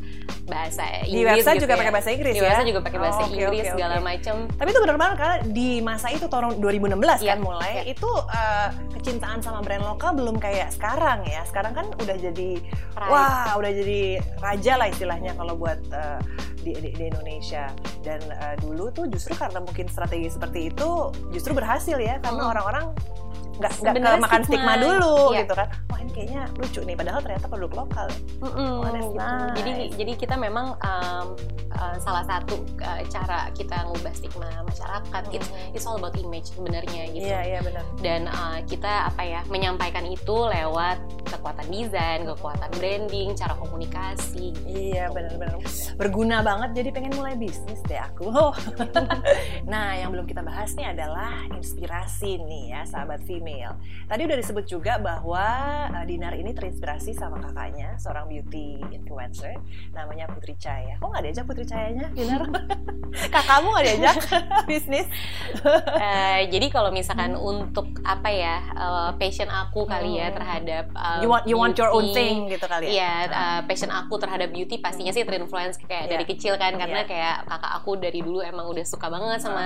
[0.48, 1.12] bahasa Inggris.
[1.12, 1.79] Di website gitu juga ya.
[1.79, 2.41] pakai bahasa Inggris di ya.
[2.41, 4.08] Di website juga pakai bahasa oh, okay, Inggris okay, segala okay.
[4.08, 4.36] macam.
[4.56, 7.20] Tapi itu benar-benar karena di masa itu tahun 2016 yeah.
[7.27, 7.86] kan mulai yeah.
[7.94, 11.41] itu uh, kecintaan sama brand lokal belum kayak sekarang ya.
[11.46, 12.50] Sekarang kan udah jadi
[12.96, 13.12] right.
[13.12, 13.87] wah, udah jadi
[14.41, 16.20] raja lah istilahnya kalau buat uh,
[16.62, 17.72] di, di, di Indonesia.
[18.03, 20.90] Dan uh, dulu tuh justru karena mungkin strategi seperti itu
[21.31, 25.42] justru berhasil ya karena orang-orang hmm nggak nggak makan stigma, dulu iya.
[25.44, 28.07] gitu kan wah ini kayaknya lucu nih padahal ternyata produk lokal
[28.42, 29.07] mm -mm, oh, gitu.
[29.18, 29.55] nice.
[29.57, 31.27] jadi jadi kita memang um,
[31.77, 35.35] uh, salah satu uh, cara kita ngubah stigma masyarakat mm.
[35.37, 39.42] it's, it's all about image sebenarnya gitu iya iya benar dan uh, kita apa ya
[39.48, 40.98] menyampaikan itu lewat
[41.29, 44.68] kekuatan desain kekuatan branding cara komunikasi gitu.
[44.68, 45.61] iya benar-benar
[45.96, 48.29] berguna banget jadi pengen mulai bisnis deh aku
[49.72, 53.75] nah yang belum kita bahas nih adalah inspirasi nih ya sahabat female.
[54.07, 55.46] Tadi udah disebut juga bahwa
[55.92, 59.59] uh, Dinar ini terinspirasi sama kakaknya, seorang beauty influencer,
[59.92, 60.96] namanya Putri Cahaya.
[60.98, 62.42] Kok nggak diajak Putri Cahayanya, Dinar?
[63.34, 64.18] Kakakmu nggak diajak
[64.70, 65.08] bisnis?
[65.66, 67.42] uh, jadi kalau misalkan hmm.
[67.42, 70.36] untuk apa ya uh, passion aku kali ya hmm.
[70.38, 72.92] terhadap uh, you want you want your own thing gitu kali ya?
[72.94, 76.12] Iya, uh, passion aku terhadap beauty pastinya sih terinfluence kayak yeah.
[76.14, 77.10] dari kecil kan, karena yeah.
[77.10, 79.66] kayak kakak aku dari dulu emang udah suka banget sama,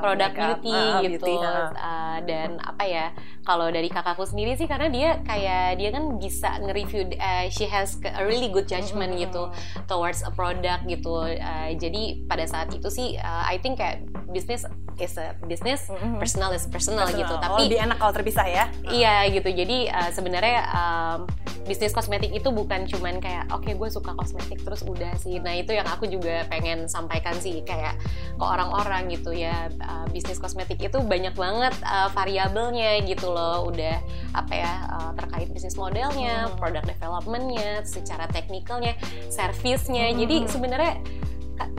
[0.00, 3.06] produk beauty uh, gitu, beauty, uh, dan apa ya
[3.42, 7.98] kalau dari kakakku sendiri sih karena dia kayak dia kan bisa nge-review uh, she has
[8.06, 9.26] a really good judgment mm-hmm.
[9.26, 9.42] gitu
[9.90, 11.10] towards a product gitu
[11.42, 14.64] uh, jadi pada saat itu sih uh, I think kayak bisnis
[15.02, 16.22] is a business mm-hmm.
[16.22, 17.20] personal is personal, personal.
[17.26, 21.18] gitu oh, tapi lebih enak kalau terpisah ya iya gitu jadi uh, sebenarnya um,
[21.62, 25.54] bisnis kosmetik itu bukan cuman kayak oke okay, gue suka kosmetik terus udah sih nah
[25.54, 27.94] itu yang aku juga pengen sampaikan sih kayak
[28.34, 34.02] ke orang-orang gitu ya uh, bisnis kosmetik itu banyak banget uh, variabelnya gitu loh udah
[34.34, 36.58] apa ya uh, terkait bisnis modelnya hmm.
[36.58, 38.98] product developmentnya secara teknikalnya
[39.30, 40.18] servisnya hmm.
[40.18, 40.94] jadi sebenarnya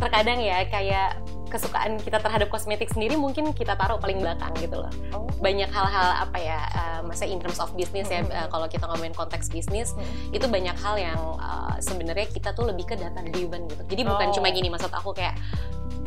[0.03, 4.89] terkadang ya kayak kesukaan kita terhadap kosmetik sendiri mungkin kita taruh paling belakang gitu loh.
[5.13, 5.29] Oh.
[5.37, 9.13] Banyak hal-hal apa ya, uh, masa in terms of business ya, uh, kalau kita ngomongin
[9.13, 10.33] konteks bisnis, hmm.
[10.33, 13.85] itu banyak hal yang uh, sebenarnya kita tuh lebih ke data driven gitu.
[13.85, 14.33] Jadi bukan oh.
[14.33, 15.37] cuma gini, maksud aku kayak,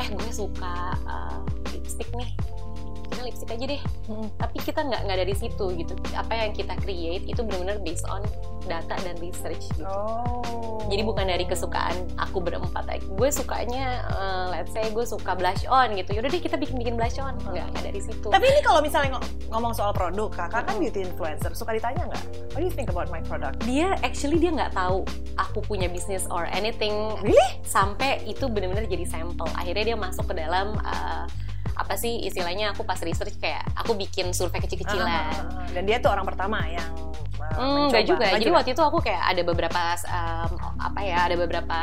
[0.02, 1.38] eh gue suka uh,
[1.70, 2.34] lipstick nih,
[3.10, 3.82] kita lipstick aja deh.
[4.06, 4.28] Hmm.
[4.38, 5.92] tapi kita nggak nggak dari situ gitu.
[6.14, 8.22] Apa yang kita create itu benar-benar based on
[8.66, 9.86] data dan research gitu.
[9.86, 10.82] Oh.
[10.86, 12.86] jadi bukan dari kesukaan aku berempat.
[13.18, 16.14] Gue sukanya uh, let's say gue suka blush on gitu.
[16.14, 17.34] Yaudah deh kita bikin bikin blush on.
[17.42, 18.28] Nggak nggak dari situ.
[18.30, 19.18] Tapi ini kalau misalnya
[19.50, 21.50] ngomong soal produk kakak kan beauty influencer.
[21.54, 22.24] Suka ditanya nggak?
[22.54, 23.62] What do you think about my product?
[23.66, 25.02] Dia actually dia nggak tahu
[25.38, 26.94] aku punya bisnis or anything.
[27.22, 27.50] Really?
[27.66, 31.26] Sampai itu benar-benar jadi sampel akhirnya dia masuk ke dalam uh,
[31.76, 35.06] apa sih istilahnya aku pas research kayak aku bikin survei kecil-kecilan.
[35.06, 36.88] Uh, dan dia tuh orang pertama yang
[37.56, 38.26] Hmm, enggak juga.
[38.36, 38.56] Jadi juga.
[38.58, 40.50] waktu itu aku kayak ada beberapa um,
[40.82, 41.78] apa ya, ada beberapa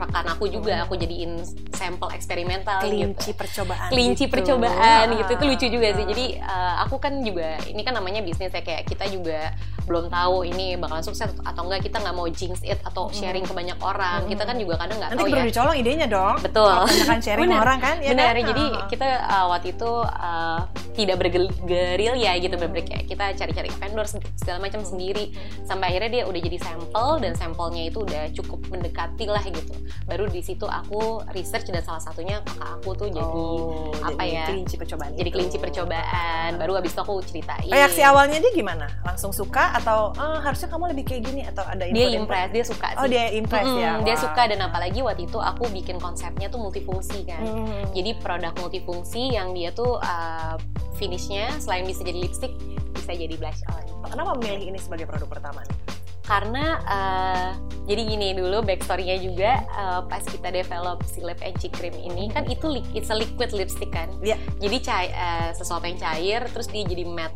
[0.00, 1.36] rekan aku juga aku jadiin
[1.76, 3.40] sampel eksperimental kelinci gitu.
[3.40, 4.32] percobaan kelinci gitu.
[4.32, 6.04] percobaan ah, gitu itu lucu juga sih.
[6.08, 9.52] Jadi uh, aku kan juga ini kan namanya bisnis ya kayak kita juga
[9.84, 13.52] belum tahu ini bakalan sukses atau enggak kita nggak mau jinx it atau sharing ke
[13.52, 14.24] banyak orang.
[14.28, 15.34] Kita kan juga kadang nggak tahu ya.
[15.36, 16.36] nanti dicolong idenya dong.
[16.40, 16.76] Betul.
[17.04, 18.34] Kan sharing bener, orang kan ya benar.
[18.36, 18.44] kan?
[18.54, 20.60] jadi kita uh, waktu itu uh,
[20.96, 25.32] tidak bergeril ya gitu bener kayak kita cari-cari vendor segala macam sendiri.
[25.68, 29.74] Sampai akhirnya dia udah jadi sampel dan sampelnya itu udah cukup mendekati lah gitu
[30.08, 34.34] baru di situ aku research dan salah satunya kakak aku tuh jadi oh, apa jadi
[34.34, 36.50] ya kelinci percobaan jadi kelinci percobaan.
[36.56, 37.68] Baru abis itu aku ceritain.
[37.68, 38.86] Reaksi awalnya dia gimana?
[39.04, 42.86] Langsung suka atau oh, harusnya kamu lebih kayak gini atau ada dia impress dia suka
[42.86, 43.00] oh, sih.
[43.04, 46.58] oh dia impress hmm, ya dia suka dan apalagi waktu itu aku bikin konsepnya tuh
[46.58, 47.42] multifungsi kan.
[47.42, 47.84] Hmm.
[47.94, 50.56] jadi produk multifungsi yang dia tuh uh,
[50.96, 52.52] finishnya selain bisa jadi lipstick
[52.96, 53.84] bisa jadi blush on.
[54.10, 55.99] Kenapa memilih ini sebagai produk pertama nih
[56.30, 57.50] karena uh,
[57.90, 62.30] jadi gini dulu backstorynya juga uh, pas kita develop si lip and cheek cream ini
[62.30, 64.38] kan itu it's a liquid lipstick kan yeah.
[64.62, 67.34] jadi cair, uh, sesuatu yang cair terus dia jadi matte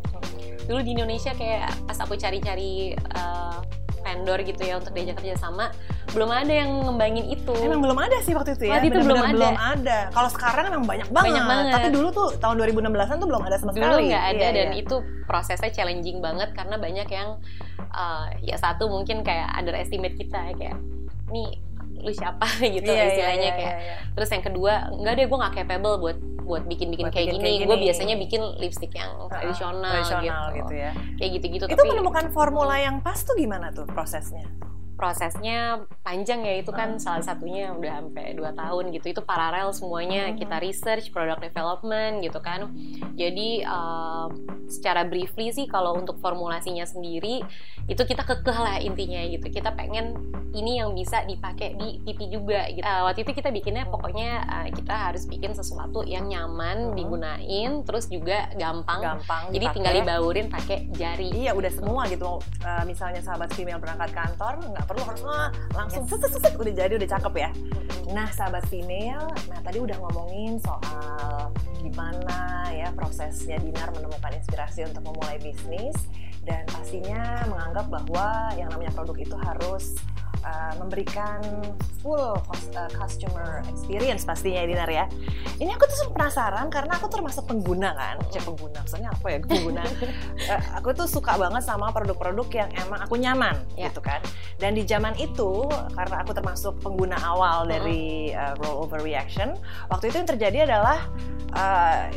[0.71, 3.59] dulu di Indonesia kayak pas aku cari-cari uh,
[4.05, 5.73] vendor gitu ya untuk diajak kerja sama
[6.13, 7.57] belum ada yang ngembangin itu.
[7.59, 9.99] Emang belum ada sih waktu itu ya waktu itu belum ada belum ada.
[10.13, 11.33] kalau sekarang emang banyak banget.
[11.33, 11.73] banyak banget.
[11.75, 13.89] tapi dulu tuh tahun 2016an tuh belum ada sama sekali.
[13.89, 14.83] dulu nggak ada iya, dan iya.
[14.85, 17.29] itu prosesnya challenging banget karena banyak yang
[17.91, 20.79] uh, ya satu mungkin kayak underestimate kita kayak
[21.33, 21.59] nih
[22.05, 23.99] lu siapa gitu yeah, iya, istilahnya yeah, kayak yeah, yeah.
[24.13, 27.65] terus yang kedua enggak deh gue nggak capable buat buat bikin-bikin kayak, bikin gini.
[27.65, 30.61] gue biasanya bikin lipstick yang tradisional, tradisional gitu.
[30.61, 34.45] gitu ya kayak gitu-gitu itu tapi, menemukan formula yang pas tuh gimana tuh prosesnya
[34.95, 39.11] prosesnya panjang ya itu kan salah satunya udah sampai dua tahun gitu.
[39.11, 42.71] Itu paralel semuanya kita research product development gitu kan.
[43.19, 44.31] Jadi uh,
[44.71, 47.43] secara briefly sih kalau untuk formulasinya sendiri
[47.91, 49.51] itu kita kekeh lah intinya gitu.
[49.51, 50.15] Kita pengen
[50.55, 52.87] ini yang bisa dipakai di pipi juga gitu.
[52.87, 56.97] Uh, waktu itu kita bikinnya pokoknya uh, kita harus bikin sesuatu yang nyaman hmm.
[56.97, 59.03] digunain terus juga gampang.
[59.03, 59.75] Gampang jadi dipake.
[59.75, 61.29] tinggal dibaurin pakai jari.
[61.35, 62.39] Iya udah semua gitu.
[62.63, 66.41] Uh, misalnya sahabat female berangkat kantor nggak perlu harus ah, langsung yes.
[66.41, 67.51] set, udah jadi udah cakep ya
[68.13, 75.05] nah sahabat female nah tadi udah ngomongin soal gimana ya prosesnya Dinar menemukan inspirasi untuk
[75.09, 75.97] memulai bisnis
[76.45, 79.97] dan pastinya menganggap bahwa yang namanya produk itu harus
[80.45, 81.41] uh, memberikan
[82.05, 85.05] full uh, customer experience pastinya ya Dinar ya.
[85.57, 89.83] Ini aku tuh penasaran karena aku termasuk pengguna kan, cek pengguna, maksudnya apa ya pengguna.
[90.53, 93.89] uh, aku tuh suka banget sama produk-produk yang emang aku nyaman yeah.
[93.89, 94.21] gitu kan.
[94.61, 99.57] Dan di zaman itu karena aku termasuk pengguna awal dari uh, rollover reaction,
[99.89, 101.09] waktu itu yang terjadi adalah
[101.57, 102.13] uh,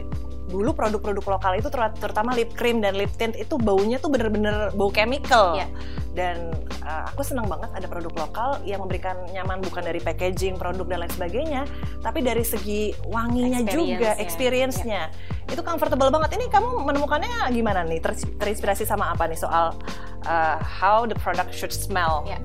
[0.47, 4.87] dulu produk-produk lokal itu terutama lip cream dan lip tint itu baunya tuh bener-bener bau
[4.87, 5.67] chemical yeah.
[6.15, 6.55] dan
[6.87, 11.03] uh, aku senang banget ada produk lokal yang memberikan nyaman bukan dari packaging produk dan
[11.03, 11.61] lain sebagainya
[11.99, 15.51] tapi dari segi wanginya experience juga experience-nya yeah.
[15.51, 19.75] itu comfortable banget ini kamu menemukannya gimana nih Ter terinspirasi sama apa nih soal
[20.31, 22.39] uh, how the product should smell yeah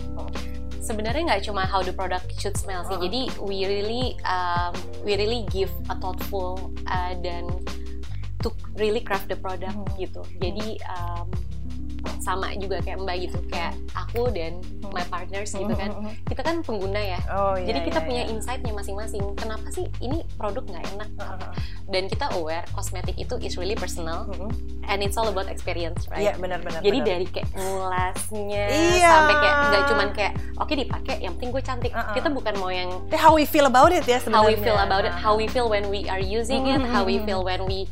[0.82, 2.98] sebenarnya nggak cuma how the product should smell sih.
[2.98, 3.06] Uh -huh.
[3.06, 4.74] Jadi we really um,
[5.06, 7.46] we really give a thoughtful uh, dan
[8.42, 9.94] to really craft the product hmm.
[9.96, 10.22] gitu.
[10.42, 11.30] Jadi um,
[12.22, 14.62] sama juga kayak mbak gitu kayak aku dan
[14.94, 15.90] my partners gitu kan.
[15.90, 17.20] hmm, hmm, kita kan pengguna ya.
[17.32, 18.32] Oh, iya, jadi kita iya, punya iya.
[18.34, 19.22] insightnya masing-masing.
[19.34, 21.10] Kenapa sih ini produk nggak enak?
[21.90, 24.30] Dan kita aware kosmetik itu is really personal
[24.86, 26.30] and it's all about experience right?
[26.30, 27.10] Iya benar-benar jadi benar.
[27.10, 29.10] dari kayak ngulasnya iya.
[29.10, 31.92] sampai kayak nggak cuman kayak oke okay, dipakai yang penting gue cantik.
[31.92, 32.14] Uh -uh.
[32.16, 35.02] kita bukan mau yang how we feel about it ya sebenarnya how we feel about
[35.04, 37.84] it how we feel when we are using it how we feel when we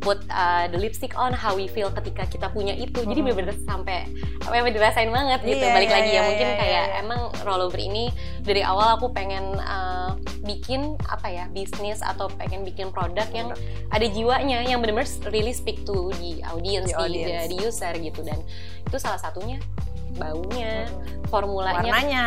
[0.00, 3.26] put uh, the lipstick on how we feel ketika kita punya itu jadi hmm.
[3.30, 4.08] bener-bener sampai
[4.44, 7.02] apa yang dirasain banget gitu yeah, balik yeah, lagi yeah, ya mungkin yeah, kayak yeah.
[7.02, 8.04] emang rollover ini
[8.44, 10.12] dari awal aku pengen uh,
[10.44, 13.48] bikin apa ya bisnis atau pengen bikin produk yang
[13.92, 17.48] ada jiwanya yang bener-bener really speak to the audience the, audience.
[17.48, 18.38] di, di user gitu dan
[18.84, 19.56] itu salah satunya
[20.14, 20.86] baunya,
[21.26, 22.26] formulanya, warnanya,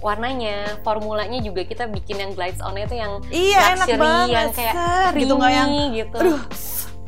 [0.00, 4.48] warnanya, formulanya juga kita bikin yang glides on itu yang iya, luxury, enak banget, yang
[4.56, 4.74] kayak
[5.12, 6.16] gitu nggak yang gitu.
[6.16, 6.40] Aduh,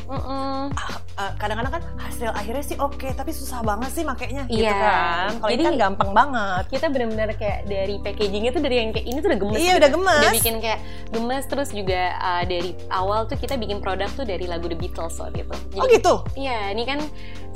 [0.08, 0.72] Mm-mm.
[1.18, 4.72] Uh, kadang-kadang kan hasil akhirnya sih oke okay, tapi susah banget sih makainya gitu iya.
[4.72, 5.30] gitu kan.
[5.44, 6.64] Kalau ini kan gampang banget.
[6.72, 9.80] kita benar-benar kayak dari packaging itu dari yang kayak ini tuh udah gemes iya gitu.
[9.84, 10.22] udah gemes.
[10.24, 10.80] Udah bikin kayak
[11.12, 15.20] gemes terus juga uh, dari awal tuh kita bikin produk tuh dari lagu The Beatles
[15.20, 15.56] waktu itu.
[15.76, 16.14] Jadi, oh gitu?
[16.40, 17.00] Iya ini kan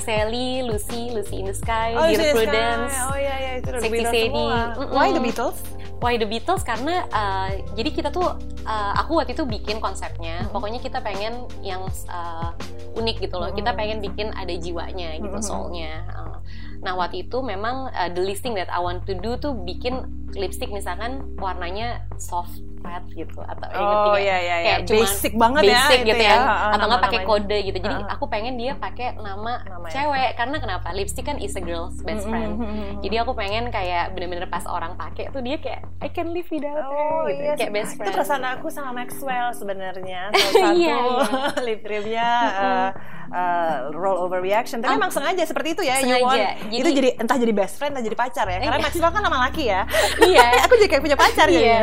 [0.03, 4.51] Sally, Lucy, Lucy in the Sky, oh, Dear Prudence, oh iya iya itu Sexy Sadie,
[4.91, 5.59] Why The Beatles?
[6.03, 8.35] Why the Beatles karena uh, jadi kita tuh
[8.67, 10.43] uh, aku waktu itu bikin konsepnya.
[10.43, 10.51] Mm-hmm.
[10.51, 12.51] Pokoknya kita pengen yang uh,
[12.99, 13.55] unik gitu loh.
[13.55, 13.59] Mm-hmm.
[13.62, 15.47] Kita pengen bikin ada jiwanya gitu mm-hmm.
[15.47, 16.03] soulnya.
[16.11, 16.43] Uh,
[16.83, 20.75] nah waktu itu memang uh, the listing that I want to do tuh bikin lipstick
[20.75, 24.75] misalkan warnanya soft matte gitu atau oh, iya, iya, iya.
[24.79, 26.73] kayak basic banget ya basic ya gitu ya, ya.
[26.75, 28.14] atau nggak pakai kode gitu jadi uh.
[28.14, 32.27] aku pengen dia pakai nama, nama cewek karena kenapa lipstick kan is a girl's best
[32.27, 32.90] friend mm -hmm.
[33.01, 36.83] jadi aku pengen kayak bener-bener pas orang pakai tuh dia kayak I can live without
[36.83, 40.97] oh, gitu iya, kayak best friend itu perasaan aku sama Maxwell sebenarnya salah satu iya,
[40.99, 41.27] iya.
[41.66, 42.90] lip creamnya uh,
[43.29, 44.99] uh, roll over reaction tapi oh.
[44.99, 46.09] emang sengaja seperti itu ya sengaja.
[46.09, 48.87] you want jadi, itu jadi entah jadi best friend entah jadi pacar ya karena iya.
[48.88, 49.81] Maxwell kan nama laki ya
[50.25, 51.61] iya aku jadi kayak punya pacar iya.
[51.61, 51.81] ya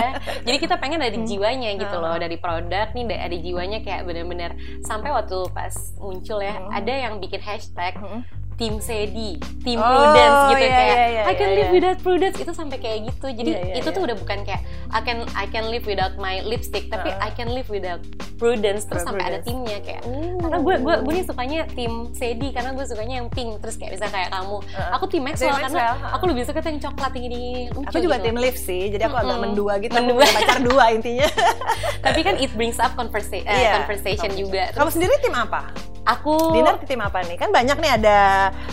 [0.50, 4.52] jadi kita pengen dari jiwanya jiwanya gitu loh dari produk nih ada jiwanya kayak bener-bener
[4.82, 6.72] sampai waktu pas muncul ya hmm.
[6.74, 11.26] ada yang bikin hashtag hmm tim Sedi, tim oh, Prudence gitu yeah, kayak yeah, yeah,
[11.26, 11.78] I can yeah, live yeah.
[11.80, 13.28] without Prudence itu sampai kayak gitu.
[13.32, 13.96] Jadi yeah, yeah, itu yeah.
[13.96, 17.24] tuh udah bukan kayak I can I can live without my lipstick, tapi uh.
[17.24, 18.04] I can live without
[18.36, 20.36] Prudence terus sampai ada timnya kayak uh.
[20.44, 23.96] karena gue gue gue nih sukanya tim Sedi karena gue sukanya yang pink terus kayak
[23.96, 24.60] bisa kayak kamu.
[24.60, 24.90] Uh.
[25.00, 26.16] Aku tim Maxwell tim karena Maxwell.
[26.20, 27.88] aku lebih suka yang coklat ini lucu.
[27.96, 28.26] Aku juga gitu.
[28.28, 29.32] tim lift sih, jadi aku mm -hmm.
[29.32, 29.94] agak mendua gitu.
[29.96, 31.28] Mendua pacar dua intinya.
[32.06, 34.76] tapi kan it brings up conversa uh, yeah, conversation juga.
[34.76, 35.89] Kamu sendiri tim apa?
[36.18, 37.38] Aku Dinner tim apa nih?
[37.38, 38.20] Kan banyak nih ada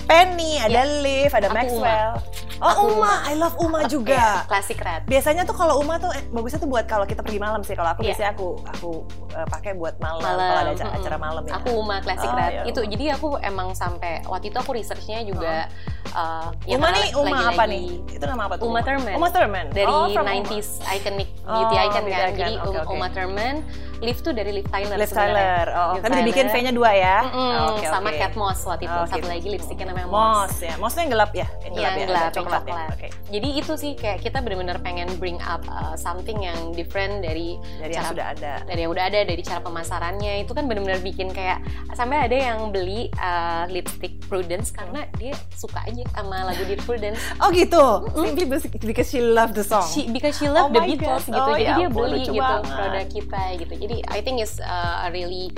[0.08, 1.00] Penny, ada yeah.
[1.04, 2.12] Liv, ada aku Maxwell.
[2.16, 2.64] Uma.
[2.64, 2.96] Oh, aku Uma.
[2.96, 3.12] Uma.
[3.28, 4.16] I love Uma juga.
[4.16, 5.04] Yeah, classic red.
[5.04, 7.76] Biasanya tuh kalau Uma tuh eh, bagusnya tuh buat kalau kita pergi malam sih.
[7.76, 8.16] Kalau aku yeah.
[8.16, 8.90] biasanya aku aku
[9.36, 10.40] uh, pakai buat malam, malam.
[10.40, 10.98] kalau ada acara, hmm.
[10.98, 11.52] acara malam ya.
[11.60, 12.52] Aku Uma classic oh, red.
[12.56, 12.62] Ya.
[12.64, 15.68] Itu jadi aku emang sampai waktu itu aku researchnya juga
[16.16, 16.16] oh.
[16.16, 17.86] uh, ya Uma nih Uma lagi, apa nih?
[18.16, 18.64] Itu nama apa tuh?
[18.64, 19.14] Uma Thurman.
[19.20, 19.66] Uma Thurman.
[19.76, 20.96] Dari oh, 90s Uma.
[20.96, 22.28] iconic beauty oh, icon kan.
[22.32, 22.38] Icon.
[22.40, 22.94] Jadi okay, okay.
[22.96, 23.56] Uma Thurman
[24.04, 25.66] Liv tuh dari Liv Tyler Liv Tyler.
[25.72, 26.20] Oh, Liv tapi Tyler.
[26.24, 27.18] dibikin V-nya dua ya.
[27.24, 27.52] Mm -hmm.
[27.56, 28.20] oh, okay, sama okay.
[28.20, 28.98] Cat Moss waktu itu.
[28.98, 29.28] Oh, Satu gitu.
[29.28, 30.36] lagi lipstiknya namanya Moss.
[30.36, 30.74] Moss ya.
[30.76, 31.46] Mossnya yang gelap ya?
[31.64, 32.62] Yang gelap, ya, yang gelap, coklat.
[32.66, 32.74] Ya?
[32.92, 33.10] Okay.
[33.26, 37.92] Jadi itu sih kayak kita benar-benar pengen bring up uh, something yang different dari, dari
[37.92, 38.52] cara, yang sudah ada.
[38.68, 40.32] Dari yang udah ada, dari cara pemasarannya.
[40.44, 41.64] Itu kan benar-benar bikin kayak
[41.96, 47.18] sampai ada yang beli uh, lipstick Prudence karena dia suka aja sama lagu di Prudence.
[47.36, 47.78] Oh gitu?
[47.78, 48.58] Mm -hmm.
[48.58, 49.84] Simply because she love the song?
[49.86, 51.36] She, because she love oh the Beatles God.
[51.36, 51.42] gitu.
[51.46, 52.74] Oh, Jadi ya, dia beli gitu banget.
[52.74, 53.72] produk kita gitu.
[53.76, 55.54] Jadi I think is uh, a really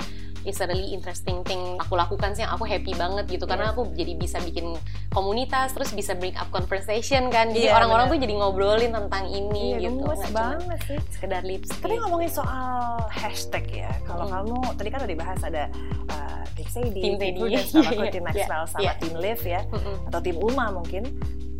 [0.47, 3.51] is a really interesting thing aku lakukan sih yang aku happy banget gitu yeah.
[3.51, 3.73] karena iya.
[3.75, 4.75] aku jadi bisa bikin
[5.11, 9.75] komunitas terus bisa bring up conversation kan jadi orang orang-orang tuh jadi ngobrolin tentang ini
[9.75, 14.31] yeah, gitu nggak banget sih sekedar lipstick tapi ngomongin soal hashtag ya kalau mm.
[14.31, 15.63] kamu tadi kan udah dibahas ada
[16.07, 18.71] uh, Tim Sadie, Tim Sadie, sama aku Tim Maxwell yeah.
[18.71, 18.95] sama yeah.
[18.95, 19.95] Tim Liv ya mm -hmm.
[20.07, 21.03] atau Tim Uma mungkin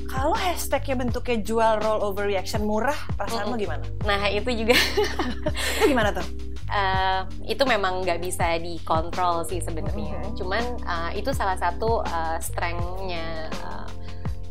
[0.09, 3.61] kalau hashtagnya bentuknya jual roll over reaction murah, perasaanmu mm -hmm.
[3.61, 3.85] gimana?
[4.09, 4.73] Nah itu juga.
[4.73, 6.48] itu gimana tuh?
[6.69, 10.21] Uh, itu memang nggak bisa dikontrol sih sebenarnya.
[10.21, 10.35] Mm -hmm.
[10.37, 13.89] Cuman uh, itu salah satu uh, strengthnya uh,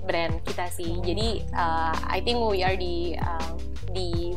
[0.02, 0.90] brand kita sih.
[0.90, 1.06] Mm -hmm.
[1.06, 3.54] Jadi uh, I think we are di uh,
[3.94, 4.34] di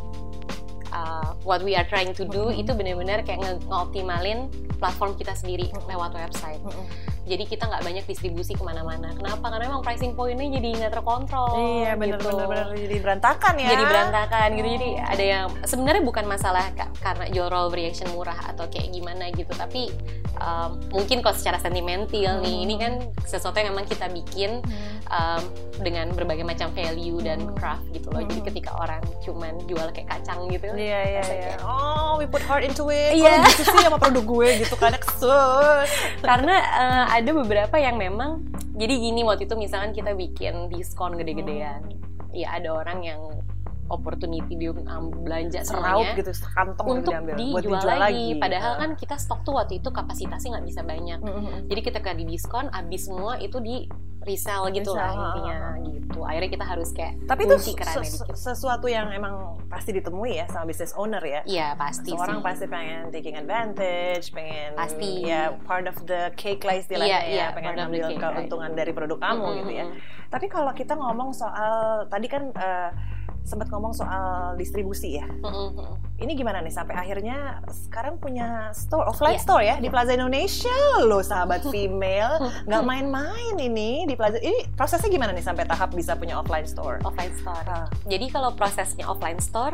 [0.93, 2.61] uh, what we are trying to do mm -hmm.
[2.61, 4.45] itu benar-benar kayak ngoptimalin
[4.77, 5.89] platform kita sendiri mm -hmm.
[5.89, 6.61] lewat website.
[6.61, 9.13] Mm -hmm jadi kita nggak banyak distribusi ke mana-mana.
[9.13, 9.45] Kenapa?
[9.53, 12.89] Karena memang pricing pointnya jadi nggak terkontrol iya benar-benar gitu.
[12.89, 13.69] jadi berantakan ya.
[13.77, 14.67] Jadi berantakan gitu.
[14.73, 16.65] Jadi ada yang sebenarnya bukan masalah
[16.97, 19.53] karena jorol reaction murah atau kayak gimana gitu.
[19.53, 19.93] Tapi
[20.41, 22.43] um, mungkin kok secara sentimental hmm.
[22.43, 24.65] nih ini kan sesuatu yang memang kita bikin
[25.13, 25.43] um,
[25.81, 27.53] dengan berbagai macam value dan hmm.
[27.53, 28.25] craft gitu loh.
[28.25, 28.47] Jadi hmm.
[28.49, 31.53] ketika orang cuman jual kayak kacang gitu iya iya iya.
[31.61, 33.13] oh we put heart into it.
[33.13, 33.45] Yeah.
[33.45, 34.97] gitu sih sama produk gue gitu kan?
[36.27, 41.83] Karena uh, ada beberapa yang memang jadi gini waktu itu misalkan kita bikin diskon gede-gedean
[41.83, 42.31] hmm.
[42.31, 43.21] ya ada orang yang
[43.91, 47.99] opportunity dia belanja semuanya gitu kantong untuk diambil, dijual, buat dijual lagi.
[47.99, 48.27] lagi.
[48.39, 51.19] Padahal kan kita stok tuh waktu itu kapasitasnya nggak bisa banyak.
[51.19, 51.57] Mm -hmm.
[51.67, 53.85] Jadi ketika di diskon, abis semua itu di
[54.21, 55.01] resell gitu resell.
[55.01, 60.37] lah intinya gitu akhirnya kita harus kayak tapi itu sesu sesuatu yang emang pasti ditemui
[60.37, 65.57] ya sama business owner ya iya pasti orang pasti pengen taking advantage pengen pasti ya
[65.65, 68.77] part of the cake lah istilahnya yeah, ya yeah, pengen ambil keuntungan right.
[68.77, 69.57] dari produk kamu mm -hmm.
[69.57, 69.85] gitu ya
[70.29, 72.93] tapi kalau kita ngomong soal tadi kan uh,
[73.43, 75.27] sempat ngomong soal distribusi ya.
[75.27, 76.10] Mm-hmm.
[76.21, 79.43] Ini gimana nih sampai akhirnya sekarang punya store offline yeah.
[79.43, 82.37] store ya di Plaza Indonesia loh sahabat female
[82.69, 87.01] nggak main-main ini di Plaza ini prosesnya gimana nih sampai tahap bisa punya offline store?
[87.01, 87.65] Offline store.
[87.65, 87.89] Uh.
[88.05, 89.73] Jadi kalau prosesnya offline store,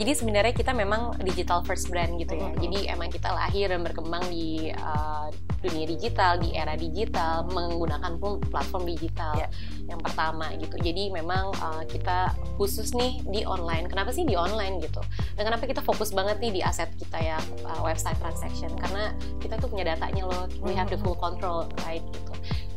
[0.00, 2.48] jadi sebenarnya kita memang digital first brand gitu ya.
[2.48, 2.62] Mm-hmm.
[2.64, 5.28] Jadi emang kita lahir dan berkembang di uh,
[5.60, 9.50] dunia digital di era digital menggunakan pun platform digital yeah.
[9.86, 10.74] yang pertama gitu.
[10.80, 13.86] Jadi memang uh, kita khusus nih di online.
[13.92, 15.04] Kenapa sih di online gitu?
[15.36, 18.70] Dan kenapa kita fokus banget nih di aset kita ya uh, website transaction?
[18.78, 20.46] Karena kita tuh punya datanya loh.
[20.62, 22.32] We have the full control right gitu.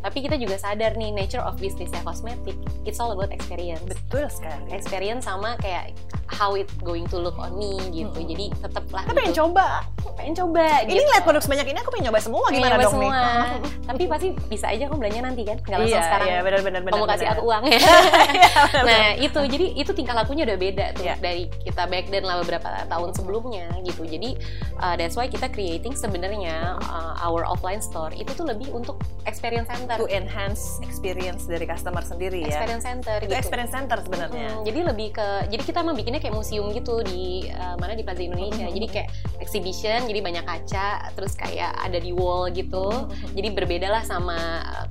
[0.06, 2.54] Tapi kita juga sadar nih nature of businessnya kosmetik,
[2.86, 3.82] it's all about experience.
[3.90, 4.70] Betul sekali.
[4.70, 5.98] Experience sama kayak
[6.30, 8.14] how it going to look on me gitu.
[8.14, 8.30] Hmm.
[8.30, 9.02] Jadi tetap lah.
[9.06, 9.14] Gitu.
[9.18, 9.66] pengen coba,
[10.18, 10.66] pengen coba.
[10.86, 11.10] Ini gitu.
[11.10, 13.14] lihat produk sebanyak ini aku pengen nyoba semua pengen gimana dong semua.
[13.14, 13.72] nih?
[13.90, 16.28] Tapi pasti bisa aja aku belanja nanti kan, nggak langsung iya, sekarang.
[16.28, 16.80] Iya benar-benar.
[16.86, 17.80] Kamu kasih aku uang ya.
[18.86, 21.18] nah itu jadi itu tingkah lakunya udah beda tuh yeah.
[21.18, 24.06] dari kita back then lah beberapa tahun sebelumnya gitu.
[24.06, 24.38] Jadi
[24.82, 29.70] uh, that's why kita creating sebenarnya uh, our offline store itu tuh lebih untuk experience
[29.70, 29.95] center.
[30.00, 32.52] To enhance experience dari customer sendiri ya.
[32.52, 33.18] Experience center.
[33.24, 33.40] Itu gitu.
[33.40, 34.50] experience center sebenarnya.
[34.56, 38.04] Hmm, jadi lebih ke jadi kita emang bikinnya kayak museum gitu di uh, mana di
[38.04, 38.68] Plaza Indonesia.
[38.68, 38.76] Hmm.
[38.76, 42.88] Jadi kayak exhibition, jadi banyak kaca, terus kayak ada di wall gitu.
[42.92, 43.34] Hmm.
[43.36, 44.38] Jadi berbeda lah sama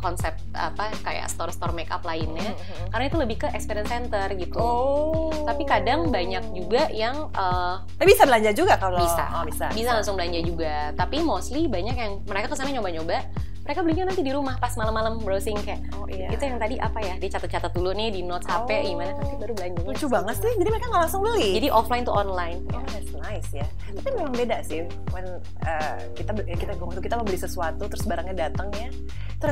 [0.00, 2.54] konsep apa kayak store-store makeup lainnya.
[2.54, 2.88] Hmm.
[2.92, 4.60] Karena itu lebih ke experience center gitu.
[4.60, 5.32] Oh.
[5.44, 9.24] Tapi kadang banyak juga yang uh, Tapi bisa belanja juga kalau bisa.
[9.36, 9.66] Oh, bisa.
[9.72, 10.90] Bisa langsung belanja juga.
[10.96, 13.26] Tapi mostly banyak yang mereka ke sana nyoba-nyoba
[13.64, 16.28] mereka belinya nanti di rumah pas malam-malam browsing kayak oh iya.
[16.28, 17.14] itu yang tadi apa ya?
[17.16, 18.68] Dicatat-catat dulu nih di notes oh.
[18.68, 20.52] HP gimana nanti baru belanjanya lucu banget sih.
[20.60, 21.50] Jadi mereka nggak langsung beli.
[21.56, 22.60] Jadi offline to online.
[22.76, 23.66] Oh that's nice ya.
[23.96, 24.84] Tapi memang beda sih
[25.16, 28.92] when uh, kita kita waktu kita mau beli sesuatu terus barangnya datang ya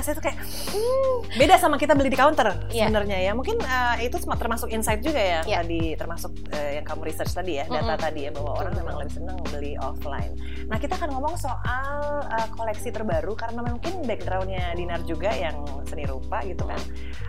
[0.01, 0.39] itu kayak
[0.73, 2.89] hmm, beda sama kita beli di counter yeah.
[2.89, 3.33] sebenarnya ya.
[3.37, 5.61] Mungkin uh, itu termasuk insight juga ya yeah.
[5.61, 8.01] tadi termasuk uh, yang kamu research tadi ya data mm -hmm.
[8.01, 10.33] tadi ya bahwa orang memang lebih senang beli offline.
[10.73, 15.63] Nah kita akan ngomong soal uh, koleksi terbaru karena mungkin backgroundnya Dinar juga yang
[15.93, 16.81] seni rupa gitu kan.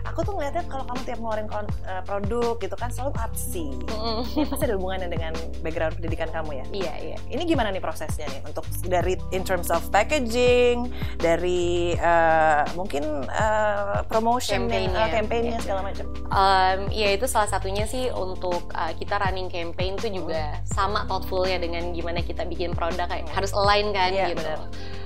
[0.08, 3.72] Aku tuh ngeliatnya kalau kamu tiap ngeluarin uh, produk gitu kan selalu artsy.
[3.92, 4.20] Mm.
[4.24, 6.64] Ini pasti ada hubungannya dengan background pendidikan kamu ya.
[6.72, 7.16] Iya iya.
[7.28, 10.88] Ini gimana nih prosesnya nih untuk dari in terms of packaging,
[11.20, 16.06] dari uh, mungkin uh, promotion, campaignnya, uh, campaignnya segala macam.
[16.32, 20.68] Um, ya itu salah satunya sih untuk uh, kita running campaign tuh juga mm.
[20.68, 23.32] sama thoughtful ya dengan gimana kita bikin produk kayak mm.
[23.36, 24.40] harus align kan yeah, gitu.
[24.40, 24.60] Bener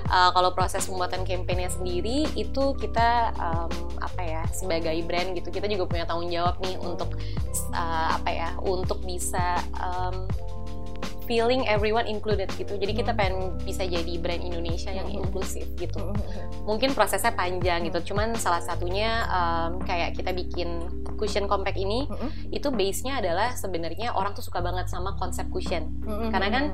[0.09, 5.69] uh, kalau proses pembuatan kampanye sendiri itu kita um, apa ya sebagai brand gitu kita
[5.69, 7.15] juga punya tanggung jawab nih untuk
[7.71, 10.25] uh, apa ya untuk bisa um,
[11.29, 12.73] feeling everyone included gitu.
[12.73, 13.19] Jadi kita hmm.
[13.21, 15.21] pengen bisa jadi brand Indonesia yang hmm.
[15.21, 16.01] inklusif gitu.
[16.01, 18.01] Hmm, Mungkin prosesnya panjang gitu.
[18.11, 20.89] Cuman salah satunya um, kayak kita bikin
[21.21, 22.09] cushion compact ini
[22.49, 25.85] itu base-nya adalah sebenarnya orang tuh suka banget sama konsep cushion.
[26.33, 26.65] Karena kan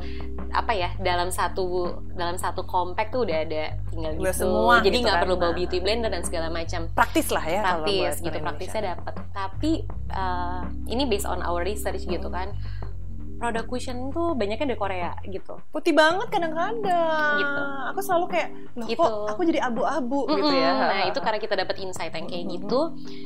[0.56, 4.48] apa ya dalam satu dalam satu compact tuh udah ada tinggal gitu.
[4.48, 6.88] Semua Jadi gitu nggak kan, perlu bawa beauty blender dan segala macam.
[6.96, 7.60] Praktis lah ya.
[7.60, 8.38] Praktis gitu.
[8.40, 9.14] Praktisnya dapat.
[9.36, 9.84] Tapi
[10.16, 12.56] uh, ini based on our research gitu kan
[13.36, 15.60] produk cushion tuh banyaknya dari Korea gitu.
[15.70, 16.82] Putih banget kadang-kadang.
[17.40, 17.62] Gitu.
[17.94, 19.02] Aku selalu kayak, loh gitu.
[19.02, 20.38] kok aku jadi abu-abu mm -hmm.
[20.40, 20.72] gitu ya.
[20.76, 22.56] Nah itu karena kita dapat insight yang kayak mm -hmm.
[22.60, 22.82] gitu.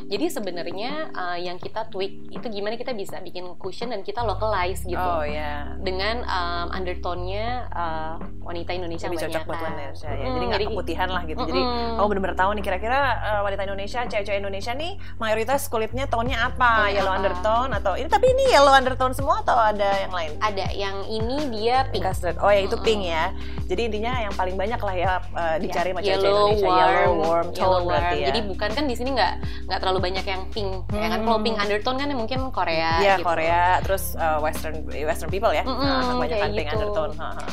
[0.10, 4.84] Jadi sebenarnya uh, yang kita tweak itu gimana kita bisa bikin cushion dan kita localize
[4.84, 5.00] gitu.
[5.00, 5.34] Oh ya.
[5.40, 5.60] Yeah.
[5.82, 10.26] Dengan um, undertone-nya uh, wanita Indonesia Lebih cocok buat Indonesia ya.
[10.26, 11.42] Mm, jadi nggak keputihan lah gitu.
[11.42, 11.54] Mm -hmm.
[11.54, 11.62] Jadi
[11.96, 14.92] kamu benar-benar tahu nih kira-kira uh, wanita Indonesia, cewek-cewek Indonesia nih
[15.22, 16.90] mayoritas kulitnya tone-nya apa?
[16.90, 17.20] yellow apa?
[17.22, 20.32] undertone atau ini tapi ini yellow undertone semua atau ada yang lain?
[20.40, 22.04] Ada, yang ini dia pink.
[22.06, 22.38] Custard.
[22.40, 22.88] Oh ya itu mm -hmm.
[22.88, 23.26] pink ya.
[23.70, 25.98] Jadi intinya yang paling banyak lah ya uh, dicari yeah.
[26.02, 27.90] macam yellow, Indonesia warm, yellow warm tone yellow warm.
[27.90, 28.28] berarti ya.
[28.34, 29.34] Jadi bukan kan di sini nggak
[29.70, 30.72] nggak terlalu banyak yang pink.
[30.90, 30.98] Hmm.
[30.98, 33.28] Ya kan kalau pink undertone kan mungkin Korea Iya, gitu.
[33.30, 35.62] Korea terus uh, western western people ya.
[35.62, 36.76] Mm -hmm, nah, banyak kan pink gitu.
[36.82, 37.12] undertone.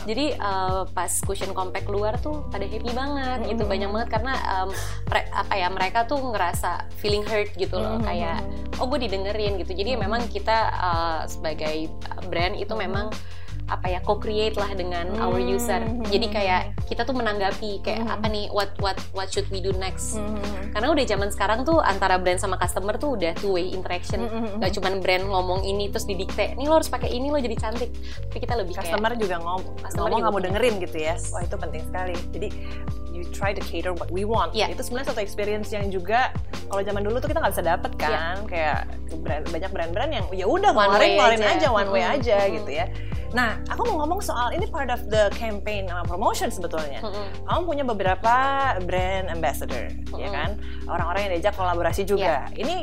[0.08, 3.52] Jadi uh, pas cushion compact keluar tuh pada happy banget mm -hmm.
[3.52, 4.68] gitu banyak banget karena um,
[5.12, 8.08] apa ya mereka tuh ngerasa feeling hurt gitu loh mm -hmm.
[8.08, 8.38] kayak
[8.80, 9.76] oh gue didengerin gitu.
[9.76, 10.04] Jadi mm -hmm.
[10.08, 11.92] memang kita uh, sebagai
[12.36, 12.84] brand itu mm -hmm.
[12.84, 13.06] memang
[13.66, 15.80] apa ya co-create lah dengan our user.
[16.12, 18.14] Jadi kayak kita tuh menanggapi kayak hmm.
[18.14, 20.14] apa nih what what what should we do next.
[20.14, 20.38] Hmm.
[20.70, 24.22] Karena udah zaman sekarang tuh antara brand sama customer tuh udah two way interaction.
[24.26, 24.62] Hmm.
[24.62, 27.90] Gak cuma brand ngomong ini terus didikte, nih lo harus pakai ini lo jadi cantik.
[28.30, 31.14] Tapi kita lebih customer kayak, juga ngom customer ngomong kamu dengerin gitu ya.
[31.34, 32.14] Wah itu penting sekali.
[32.30, 32.48] Jadi
[33.16, 34.52] you try to cater what we want.
[34.52, 34.68] Yeah.
[34.68, 36.36] Itu sebenarnya satu experience yang juga
[36.68, 38.12] kalau zaman dulu tuh kita nggak bisa dapet kan.
[38.12, 38.34] Yeah.
[38.46, 38.78] Kayak
[39.24, 41.56] brand, banyak brand-brand yang ya udah ngeluarin ngeluarin aja.
[41.56, 42.16] aja one way mm -hmm.
[42.20, 42.86] aja gitu ya.
[43.34, 46.75] Nah, aku mau ngomong soal ini part of the campaign uh, promotion sebetulnya.
[46.80, 47.26] Mm -hmm.
[47.48, 48.34] Kamu punya beberapa
[48.84, 50.20] brand ambassador, mm -hmm.
[50.20, 50.50] ya kan?
[50.86, 52.48] Orang-orang yang diajak kolaborasi juga.
[52.52, 52.62] Yeah.
[52.66, 52.76] Ini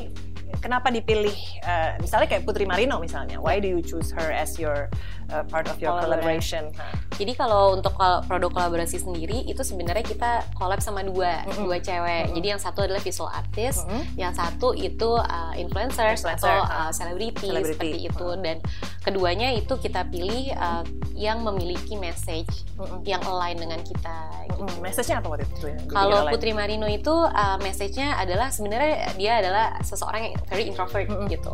[0.63, 1.36] kenapa dipilih
[1.67, 3.36] uh, misalnya kayak Putri Marino misalnya?
[3.43, 4.88] Why do you choose her as your
[5.32, 6.74] uh, part of your collaboration?
[7.14, 7.94] Jadi kalau untuk
[8.26, 11.64] produk kolaborasi sendiri itu sebenarnya kita collab sama dua mm -hmm.
[11.70, 12.22] dua cewek.
[12.26, 12.36] Mm -hmm.
[12.42, 14.04] Jadi yang satu adalah visual artist, mm -hmm.
[14.18, 18.58] yang satu itu uh, influencers Influencer, atau uh, selebriti uh, seperti itu dan
[19.06, 20.82] keduanya itu kita pilih uh,
[21.14, 23.00] yang memiliki message mm -hmm.
[23.06, 24.18] yang align dengan kita.
[24.50, 24.64] Gitu.
[24.64, 24.82] Mm -hmm.
[24.82, 25.68] Message-nya apa waktu itu?
[25.94, 31.13] Kalau Putri Marino itu uh, message-nya adalah sebenarnya dia adalah seseorang yang very introvert mm
[31.13, 31.28] -hmm.
[31.30, 31.54] gitu.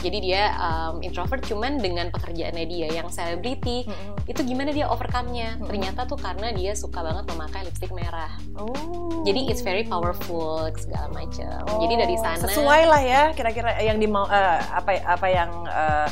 [0.00, 4.30] Jadi dia um, introvert cuman dengan pekerjaannya dia yang selebriti mm -hmm.
[4.30, 5.54] itu gimana dia overcome-nya?
[5.54, 5.68] Mm -hmm.
[5.68, 8.32] Ternyata tuh karena dia suka banget memakai lipstick merah.
[8.56, 9.22] Oh.
[9.26, 11.66] Jadi it's very powerful segala macam.
[11.68, 11.82] Oh.
[11.84, 16.08] Jadi dari sana sesuai lah ya kira-kira yang di uh, apa apa yang uh,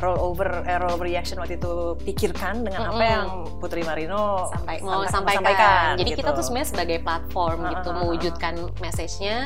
[0.00, 2.96] roll over eh, roll over reaction waktu itu pikirkan dengan mm -hmm.
[2.96, 3.26] apa yang
[3.56, 5.40] Putri Marino Sampai, mau sampaikan.
[5.40, 5.92] sampaikan.
[5.96, 6.18] Jadi gitu.
[6.20, 9.36] kita tuh sebenarnya sebagai platform uh, gitu uh, mewujudkan message-nya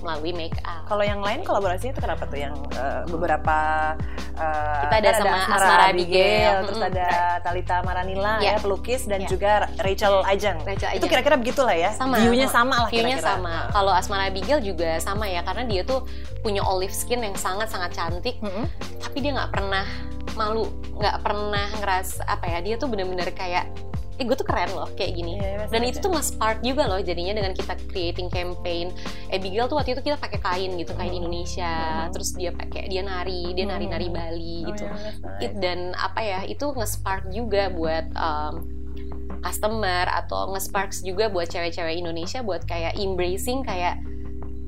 [0.00, 0.88] melalui make up.
[0.88, 3.58] Kalau yang lain kolaborasinya itu kenapa tuh yang uh, beberapa
[4.38, 6.92] uh, kita ada kan sama Asmara, Asmara Abigail, Abigail terus mm -hmm.
[6.96, 7.08] ada
[7.44, 8.56] Talita Maranila yeah.
[8.56, 9.30] ya pelukis dan yeah.
[9.30, 9.50] juga
[9.82, 10.58] Rachel Ajeng.
[10.64, 11.00] Rachel Ajeng.
[11.02, 11.90] Itu kira-kira begitulah ya.
[11.92, 12.16] Sama.
[12.22, 13.68] View-nya sama lah View-nya sama.
[13.74, 16.06] Kalau Asmara Abigail juga sama ya karena dia tuh
[16.40, 18.64] punya olive skin yang sangat-sangat cantik, mm -hmm.
[19.02, 19.84] tapi dia nggak pernah
[20.36, 23.70] malu nggak pernah ngeras apa ya dia tuh bener-bener kayak
[24.18, 26.98] eh gue tuh keren loh kayak gini yeah, iya, dan itu tuh nge-spark juga loh
[26.98, 28.90] jadinya dengan kita creating campaign
[29.30, 31.18] Abigail tuh waktu itu kita pakai kain gitu kain mm.
[31.22, 31.74] Indonesia
[32.10, 32.10] mm.
[32.10, 35.42] terus dia pakai dia nari dia nari-nari Bali oh, gitu yeah, nice.
[35.46, 38.54] It, dan apa ya itu nge-spark juga buat um,
[39.38, 44.02] customer atau nge-sparks juga buat cewek-cewek Indonesia buat kayak embracing kayak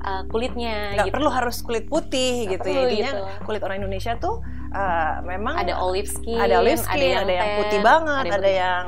[0.07, 1.15] uh, kulitnya nggak gitu.
[1.19, 3.23] perlu harus kulit putih Gak gitu ya intinya gitu.
[3.43, 4.39] kulit orang Indonesia tuh
[4.71, 8.37] uh, memang ada olive skin, ada olive skin, ada yang, ada yang putih banget, ada,
[8.39, 8.85] ada yang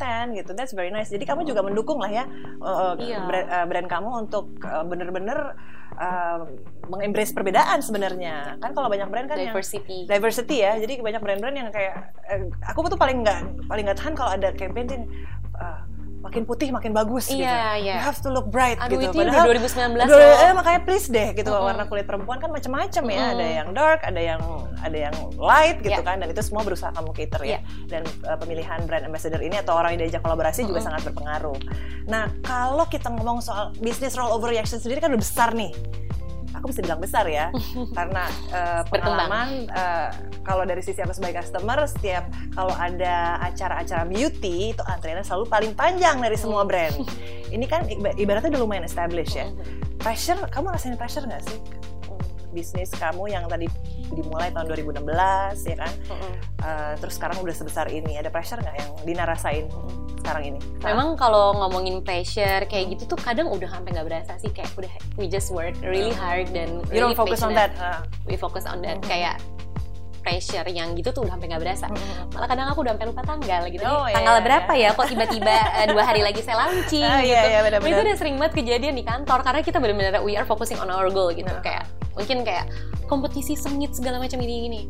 [0.00, 0.50] tan gitu.
[0.56, 1.12] That's very nice.
[1.12, 2.24] Jadi kamu juga mendukung lah ya
[2.62, 3.20] uh, iya.
[3.22, 5.54] brand, uh, brand kamu untuk uh, bener-bener
[5.98, 6.48] uh,
[6.90, 11.56] mengembrace perbedaan sebenarnya kan kalau banyak brand kan diversity yang, diversity ya jadi banyak brand-brand
[11.56, 15.08] yang kayak eh, aku tuh paling nggak paling nggak tahan kalau ada campaign
[15.56, 15.80] uh,
[16.24, 17.44] makin putih makin bagus iya, gitu.
[17.84, 17.94] Iya.
[18.00, 19.12] You have to look bright Aduh, gitu.
[19.12, 20.16] itu Padahal 2019 loh.
[20.16, 21.68] Eh, makanya please deh gitu mm -hmm.
[21.68, 23.20] warna kulit perempuan kan macam-macam ya.
[23.20, 23.32] Mm.
[23.36, 24.40] Ada yang dark, ada yang
[24.80, 26.08] ada yang light gitu yeah.
[26.08, 27.50] kan dan itu semua berusaha kamu cater ya.
[27.52, 27.60] Yeah.
[27.92, 30.70] Dan uh, pemilihan brand ambassador ini atau orang yang diajak kolaborasi mm -hmm.
[30.72, 31.58] juga sangat berpengaruh.
[32.08, 35.76] Nah, kalau kita ngomong soal bisnis rollover reaction sendiri kan udah besar nih
[36.64, 37.52] aku bisa bilang besar ya.
[38.00, 40.08] Karena uh, pengalaman uh,
[40.48, 42.24] kalau dari sisi aku sebagai customer setiap
[42.56, 46.70] kalau ada acara-acara beauty itu antriannya selalu paling panjang dari semua hmm.
[46.72, 46.96] brand.
[47.52, 47.84] Ini kan
[48.16, 49.52] ibaratnya udah lumayan established ya.
[49.52, 49.60] Hmm.
[50.00, 51.60] pressure kamu rasain pressure nggak sih?
[52.56, 53.68] Bisnis kamu yang tadi
[54.12, 55.92] dimulai tahun 2016 ya kan?
[55.92, 56.34] Mm -hmm.
[56.60, 58.20] uh, terus sekarang udah sebesar ini.
[58.20, 59.70] Ada pressure nggak yang Dina rasain
[60.20, 60.58] sekarang ini?
[60.84, 64.50] Memang kalau ngomongin pressure kayak gitu tuh kadang udah sampai nggak berasa sih.
[64.52, 68.04] Kayak udah we just work really hard dan really you don't focus on that uh.
[68.28, 68.98] we focus on that.
[68.98, 69.10] Mm -hmm.
[69.10, 69.36] kayak
[70.24, 71.86] pressure yang gitu tuh udah sampai nggak berasa.
[72.32, 73.84] Malah kadang aku udah sampai lupa tanggal gitu.
[73.84, 74.88] Oh, iya, tanggal iya, berapa iya.
[74.90, 74.96] ya?
[74.96, 77.48] Kok tiba-tiba uh, dua hari lagi saya launching oh, iya, gitu.
[77.52, 77.92] Iya, bener -bener.
[77.92, 81.12] Itu udah sering banget kejadian di kantor karena kita benar-benar we are focusing on our
[81.12, 81.46] goal gitu.
[81.46, 81.60] Nah.
[81.60, 81.84] Kayak
[82.16, 82.72] mungkin kayak
[83.04, 84.82] kompetisi sengit segala macam ini gini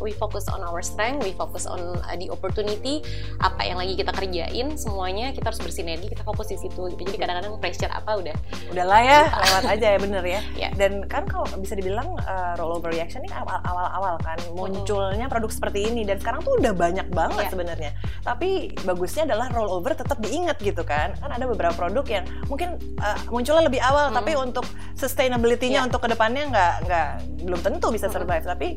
[0.00, 3.02] we focus on our strength, we focus on uh, the opportunity,
[3.40, 6.92] apa yang lagi kita kerjain, semuanya kita harus bersinergi, kita fokus di situ.
[6.92, 7.00] Gitu.
[7.08, 8.36] Jadi kadang-kadang pressure apa udah,
[8.72, 10.40] udahlah ya, lewat aja ya bener ya.
[10.68, 10.72] yeah.
[10.76, 14.38] Dan kan kalau bisa dibilang uh, rollover reaction ini awal-awal kan
[14.76, 17.52] munculnya produk seperti ini dan sekarang tuh udah banyak banget yeah.
[17.52, 17.90] sebenarnya.
[18.22, 21.16] Tapi bagusnya adalah rollover tetap diingat gitu kan.
[21.16, 24.16] Kan ada beberapa produk yang mungkin uh, munculnya lebih awal, hmm.
[24.20, 25.88] tapi untuk sustainability-nya yeah.
[25.88, 27.08] untuk ke depannya nggak nggak
[27.48, 28.44] belum tentu bisa survive.
[28.44, 28.52] Hmm.
[28.52, 28.68] Tapi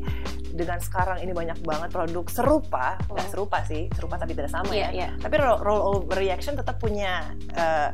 [0.50, 3.30] dengan sekarang ini banyak banget produk serupa, nggak oh.
[3.30, 5.08] serupa sih, serupa tapi tidak sama yeah, ya.
[5.08, 5.10] Yeah.
[5.22, 7.88] Tapi roll, over reaction tetap punya uh,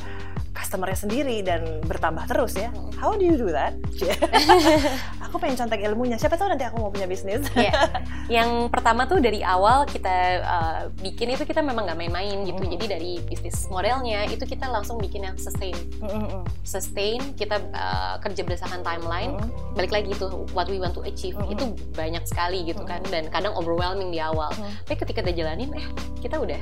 [0.56, 2.72] customernya sendiri dan bertambah terus ya.
[2.72, 2.92] Hmm.
[2.96, 3.76] How do you do that?
[5.26, 6.16] aku pengen contek ilmunya.
[6.16, 7.44] Siapa tahu nanti aku mau punya bisnis.
[7.58, 7.90] yeah.
[8.30, 12.62] Yang pertama tuh dari awal kita uh, bikin itu kita memang nggak main-main gitu.
[12.62, 12.70] Mm.
[12.78, 15.76] Jadi dari bisnis modelnya itu kita langsung bikin yang sustain.
[16.00, 16.40] Mm-hmm.
[16.64, 19.36] Sustain kita uh, kerja berdasarkan timeline.
[19.36, 19.48] Mm.
[19.76, 20.26] Balik lagi itu
[20.56, 21.52] what we want to achieve mm.
[21.52, 22.88] itu banyak sekali gitu mm.
[22.88, 24.52] kan dan kadang overwhelming di awal.
[24.54, 24.70] Mm.
[24.86, 25.86] Tapi ketika kita jalanin eh
[26.22, 26.60] kita udah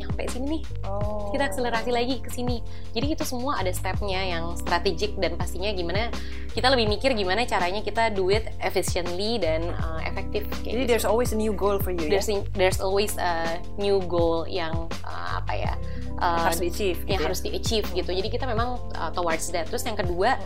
[0.00, 1.28] nyampe sini nih oh.
[1.30, 2.64] kita akselerasi lagi ke sini
[2.96, 6.08] jadi itu semua ada stepnya yang strategik dan pastinya gimana
[6.56, 10.88] kita lebih mikir gimana caranya kita do it efficiently dan uh, efektif jadi gitu.
[10.88, 12.40] there's always a new goal for you there's, ya?
[12.56, 15.72] there's always a new goal yang uh, apa ya
[16.18, 17.28] uh, harus di achieve yang gitu ya?
[17.28, 20.40] harus di achieve gitu jadi kita memang uh, towards that terus yang kedua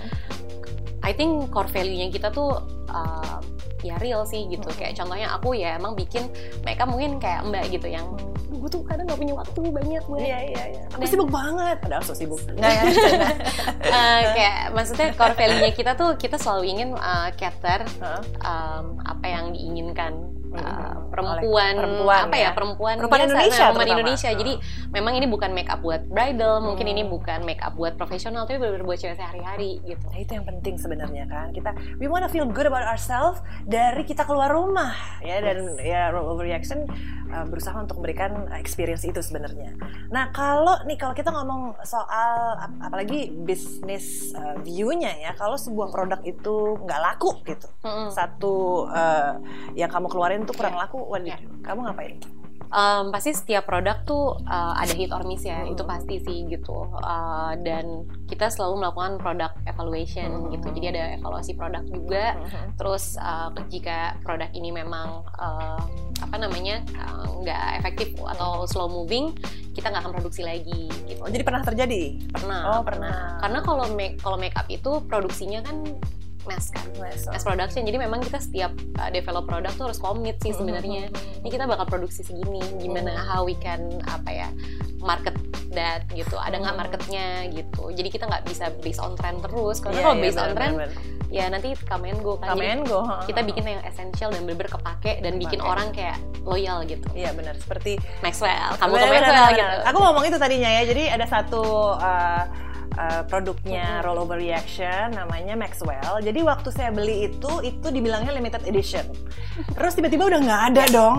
[1.04, 2.58] I think core value-nya kita tuh
[2.88, 3.38] uh,
[3.84, 4.66] ya real sih gitu.
[4.74, 6.26] Kayak contohnya aku ya emang bikin
[6.64, 8.16] mereka mungkin kayak mbak gitu yang
[8.54, 10.84] gue tuh kadang gak punya waktu banyak gue iya iya iya.
[10.96, 11.76] Aku sibuk banget.
[11.84, 12.40] Padahal so sibuk.
[12.58, 12.84] Nggak ya
[13.92, 18.22] uh, kayak maksudnya core value nya kita tuh kita selalu ingin uh, cater huh?
[18.42, 23.90] um, apa yang diinginkan uh, perempuan, perempuan apa ya, ya perempuan, perempuan biasa, Indonesia, perempuan
[23.94, 24.30] Indonesia.
[24.34, 24.52] Jadi
[24.90, 26.64] memang ini bukan make up buat bridal, hmm.
[26.66, 30.04] mungkin ini bukan make up buat profesional, tapi benar-benar buat cewek sehari-hari gitu.
[30.10, 31.50] Nah, itu yang penting sebenarnya kan.
[31.54, 31.70] Kita
[32.02, 35.86] we wanna feel good about ourselves dari kita keluar rumah ya dan yes.
[35.86, 36.86] ya role overreaction
[37.30, 39.74] uh, berusaha untuk memberikan experience itu sebenarnya.
[40.10, 45.90] Nah, kalau nih kalau kita ngomong soal ap apalagi bisnis uh, view-nya ya, kalau sebuah
[45.90, 47.66] produk itu nggak laku gitu.
[47.82, 48.08] -hmm.
[48.10, 49.38] Satu uh,
[49.74, 50.82] yang kamu keluarin tuh kurang yeah.
[50.86, 51.40] laku, what yeah.
[51.64, 52.16] kamu ngapain?
[52.74, 55.72] um, pasti setiap produk tuh uh, ada hit or miss ya, hmm.
[55.72, 56.90] itu pasti sih gitu.
[57.00, 60.58] Uh, dan kita selalu melakukan produk evaluation hmm.
[60.58, 60.66] gitu.
[60.74, 62.34] Jadi ada evaluasi produk juga.
[62.36, 62.74] Hmm.
[62.76, 65.82] Terus uh, jika produk ini memang uh,
[66.22, 66.82] apa namanya
[67.42, 69.32] nggak uh, efektif atau slow moving,
[69.72, 70.90] kita nggak akan produksi lagi.
[71.06, 71.22] Gitu.
[71.22, 72.18] Oh, jadi pernah terjadi?
[72.34, 72.60] Pernah.
[72.78, 73.38] Oh pernah.
[73.38, 75.94] Karena kalau make kalau make up itu produksinya kan
[76.44, 76.86] mass kan?
[77.00, 77.84] Mass, mass production.
[77.84, 81.08] Jadi memang kita setiap uh, develop produk tuh harus komit sih sebenarnya.
[81.40, 82.60] Ini kita bakal produksi segini.
[82.80, 84.48] Gimana how we can apa ya
[85.00, 85.36] market
[85.72, 86.36] that gitu.
[86.38, 87.92] Ada nggak marketnya gitu.
[87.92, 89.80] Jadi kita nggak bisa based on trend terus.
[89.82, 91.32] Karena yeah, kalau yeah, based bener, on trend bener, bener.
[91.34, 92.54] ya nanti come and go kan.
[92.54, 96.84] Come and go kita bikin yang essential dan bener-bener kepake dan bikin orang kayak loyal
[96.86, 97.04] gitu.
[97.12, 97.58] Iya benar.
[97.58, 99.78] Seperti Maxwell kamu ke Maxwell bener, gitu.
[99.92, 100.82] Aku ngomong itu tadinya ya.
[100.86, 102.63] Jadi ada satu uh,
[102.96, 106.18] uh, produknya rollover reaction namanya Maxwell.
[106.22, 109.04] Jadi waktu saya beli itu itu dibilangnya limited edition.
[109.74, 111.16] Terus tiba-tiba udah nggak ada dong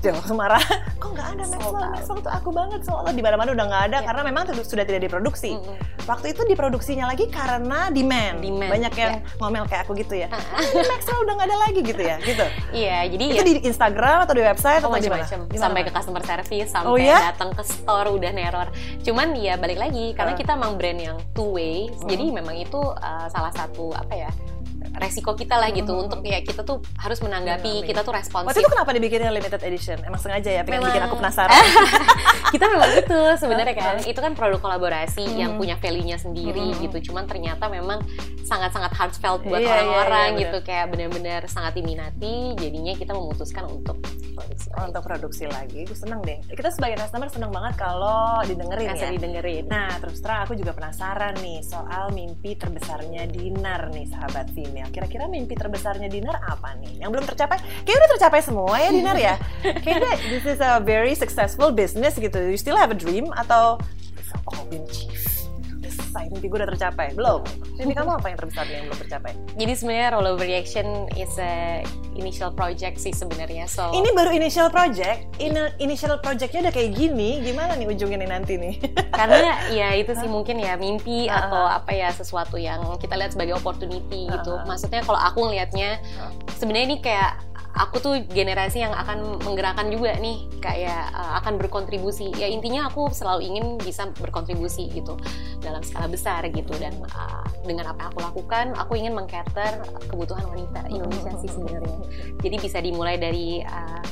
[0.00, 0.64] dia langsung marah
[0.96, 4.06] kok nggak ada Maxwell Maxwell tuh aku banget soalnya di mana-mana udah nggak ada yeah.
[4.08, 5.76] karena memang sudah tidak diproduksi mm -hmm.
[6.08, 8.70] waktu itu diproduksinya lagi karena demand, demand.
[8.72, 9.38] banyak yang yeah.
[9.38, 10.40] ngomel kayak aku gitu ya ah,
[10.90, 13.44] Maxwell udah nggak ada lagi gitu ya gitu iya yeah, jadi itu ya.
[13.44, 17.20] di Instagram atau di website oh, atau macam-macam sampai ke customer service sampai oh, yeah?
[17.32, 18.68] datang ke store udah neror
[19.04, 20.38] cuman ya balik lagi karena uh.
[20.38, 22.08] kita emang brand yang two way mm.
[22.08, 24.32] jadi memang itu uh, salah satu apa ya
[24.98, 26.02] resiko kita lah gitu hmm.
[26.08, 28.50] untuk ya kita tuh harus menanggapi, kita tuh responsif.
[28.50, 29.98] Waktu itu kenapa dibikinnya limited edition?
[30.02, 31.54] Emang sengaja ya pengen memang, bikin aku penasaran.
[32.54, 33.96] kita memang itu sebenarnya kan.
[34.02, 35.38] Itu kan produk kolaborasi hmm.
[35.38, 36.90] yang punya value-nya sendiri hmm.
[36.90, 37.12] gitu.
[37.12, 38.02] Cuman ternyata memang
[38.42, 42.58] sangat-sangat heartfelt buat iya, iya, orang-orang iya, iya, gitu kayak benar-benar sangat diminati.
[42.58, 44.02] Jadinya kita memutuskan untuk
[44.34, 45.86] produksi untuk produksi lagi.
[45.86, 46.42] Gue seneng deh.
[46.50, 49.14] Kita sebagai customer seneng banget kalau didengerin Kasih ya.
[49.14, 49.64] didengerin.
[49.70, 54.86] Nah, terus terang aku juga penasaran nih soal mimpi terbesarnya Dinar nih sahabat Vime ya.
[54.88, 57.04] Kira-kira mimpi terbesarnya Dinar apa nih?
[57.04, 57.60] Yang belum tercapai?
[57.84, 59.34] Kayaknya udah tercapai semua ya Dinar ya.
[59.84, 62.40] Kayaknya this is a very successful business gitu.
[62.40, 63.76] You still have a dream atau
[64.48, 65.10] oh benci
[66.10, 67.14] selesai mimpi gue udah tercapai.
[67.14, 67.40] Belum.
[67.78, 69.32] Mimpi kamu apa yang terbesar yang belum tercapai?
[69.54, 71.86] Jadi sebenarnya rollover reaction is a
[72.18, 75.30] initial project sih sebenarnya so ini baru initial project.
[75.38, 77.38] In initial projectnya udah kayak gini.
[77.46, 78.74] Gimana nih ujungnya nih nanti nih?
[79.18, 81.40] Karena ya itu sih mungkin ya mimpi uh -huh.
[81.46, 84.34] atau apa ya sesuatu yang kita lihat sebagai opportunity uh -huh.
[84.42, 86.02] gitu maksudnya kalau aku ngelihatnya
[86.58, 87.32] sebenarnya ini kayak
[87.74, 92.34] aku tuh generasi yang akan menggerakkan juga nih kayak uh, akan berkontribusi.
[92.34, 95.14] Ya intinya aku selalu ingin bisa berkontribusi gitu
[95.62, 96.72] dalam skala besar gitu.
[96.76, 101.98] Dan uh, dengan apa yang aku lakukan aku ingin mengcater kebutuhan wanita Indonesia sih sebenarnya.
[102.42, 104.02] Jadi bisa dimulai dari uh,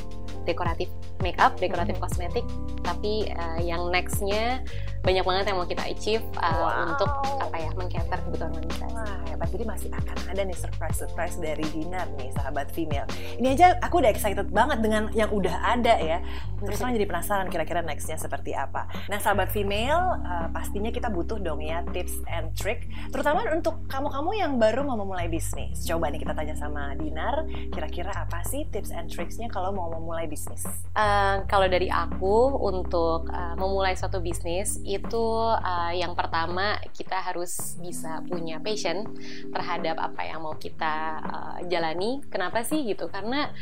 [0.48, 0.88] dekoratif
[1.20, 2.46] makeup, dekoratif kosmetik,
[2.80, 4.64] tapi uh, yang nextnya
[5.08, 6.92] banyak banget yang mau kita achieve uh, wow.
[6.92, 7.08] untuk
[7.40, 8.84] apa ya mengcater kebutuhan wanita.
[8.92, 13.06] Wah hebat, jadi masih akan ada nih surprise-surprise dari Dinar nih sahabat female.
[13.38, 16.18] Ini aja aku udah excited banget dengan yang udah ada ya.
[16.58, 18.90] Terus terang jadi penasaran kira-kira nextnya seperti apa.
[19.06, 24.30] Nah sahabat female, uh, pastinya kita butuh dong ya tips and trick, terutama untuk kamu-kamu
[24.34, 25.86] yang baru mau memulai bisnis.
[25.86, 30.26] Coba nih kita tanya sama Dinar, kira-kira apa sih tips and tricksnya kalau mau memulai
[30.26, 30.66] bisnis?
[30.98, 37.78] Uh, kalau dari aku untuk uh, memulai suatu bisnis itu uh, yang pertama kita harus
[37.78, 39.06] bisa punya passion
[39.54, 42.18] terhadap apa yang mau kita uh, jalani.
[42.26, 43.06] Kenapa sih gitu?
[43.06, 43.52] Karena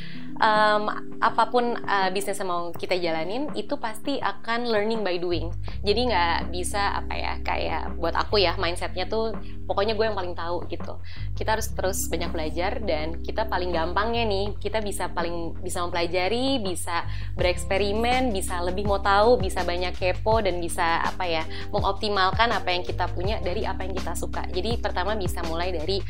[0.41, 0.89] um,
[1.20, 5.53] apa pun uh, bisnis yang mau kita jalanin itu pasti akan learning by doing.
[5.84, 10.34] Jadi nggak bisa apa ya kayak buat aku ya mindsetnya tuh pokoknya gue yang paling
[10.39, 10.97] tahu gitu.
[11.34, 16.62] Kita harus terus banyak belajar dan kita paling gampangnya nih kita bisa paling bisa mempelajari,
[16.62, 21.42] bisa bereksperimen, bisa lebih mau tahu, bisa banyak kepo dan bisa apa ya
[21.72, 24.44] mengoptimalkan apa yang kita punya dari apa yang kita suka.
[24.52, 26.04] Jadi pertama bisa mulai dari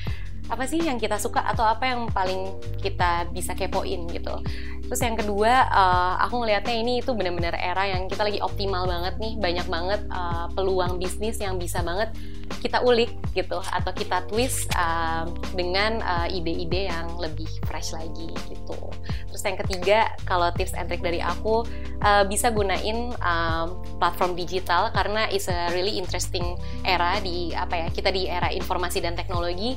[0.47, 4.39] apa sih yang kita suka atau apa yang paling kita bisa kepoin gitu.
[4.87, 9.19] Terus yang kedua, uh, aku ngelihatnya ini itu benar-benar era yang kita lagi optimal banget
[9.19, 12.15] nih, banyak banget uh, peluang bisnis yang bisa banget
[12.63, 15.27] kita ulik gitu atau kita twist uh,
[15.59, 15.99] dengan
[16.31, 18.79] ide-ide uh, yang lebih fresh lagi gitu.
[19.27, 21.67] Terus yang ketiga, kalau tips and trick dari aku
[22.07, 26.55] uh, bisa gunain um, platform digital karena is a really interesting
[26.87, 29.75] era di apa ya kita di era informasi dan teknologi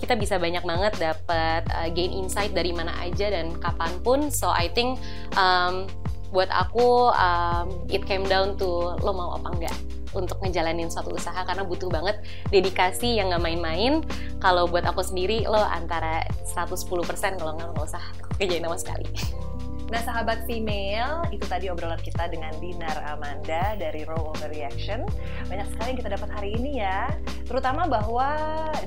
[0.00, 4.48] kita bisa banyak banget dapat uh, gain insight dari mana aja dan kapan pun so
[4.48, 4.96] I think
[5.36, 5.84] um,
[6.32, 9.76] buat aku um, it came down to lo mau apa enggak
[10.16, 12.16] untuk ngejalanin suatu usaha karena butuh banget
[12.48, 14.00] dedikasi yang nggak main-main.
[14.40, 16.24] Kalau buat aku sendiri lo antara
[16.56, 18.00] 110% kalau nggak usah
[18.40, 19.06] kerjain sama sekali.
[19.86, 25.06] Nah sahabat female, itu tadi obrolan kita dengan Dinar Amanda dari Roll Reaction.
[25.46, 27.06] Banyak sekali yang kita dapat hari ini ya.
[27.46, 28.34] Terutama bahwa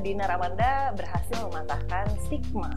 [0.04, 2.76] Dinar Amanda berhasil mematahkan stigma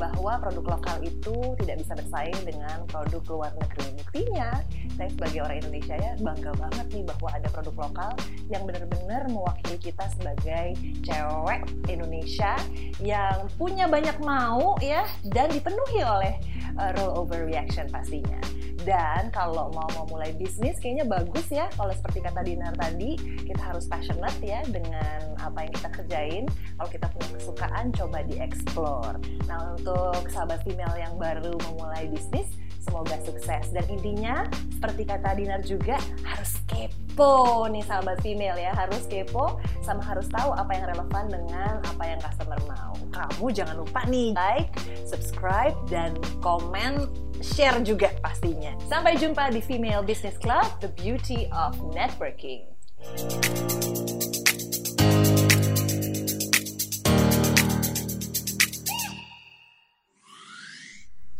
[0.00, 4.00] bahwa produk lokal itu tidak bisa bersaing dengan produk luar negeri.
[4.00, 4.48] Buktinya,
[4.96, 8.10] saya sebagai orang Indonesia ya bangga banget nih bahwa ada produk lokal
[8.48, 10.72] yang benar-benar mewakili kita sebagai
[11.04, 11.60] cewek
[11.92, 12.56] Indonesia
[13.04, 16.40] yang punya banyak mau ya dan dipenuhi oleh
[16.78, 18.38] uh, rollover reaction pastinya.
[18.80, 23.12] Dan kalau mau memulai bisnis kayaknya bagus ya kalau seperti kata Dinar tadi
[23.44, 26.44] kita harus passionate ya dengan apa yang kita kerjain.
[26.48, 29.20] Kalau kita punya kesukaan coba dieksplor.
[29.44, 35.60] Nah untuk sahabat female yang baru memulai bisnis semoga sukses dan intinya seperti kata Dinar
[35.62, 41.24] juga harus kepo nih sahabat female ya harus kepo sama harus tahu apa yang relevan
[41.28, 44.72] dengan apa yang customer mau kamu jangan lupa nih like
[45.04, 47.06] subscribe dan komen
[47.40, 48.76] share juga pastinya.
[48.86, 52.68] Sampai jumpa di Female Business Club, The Beauty of Networking.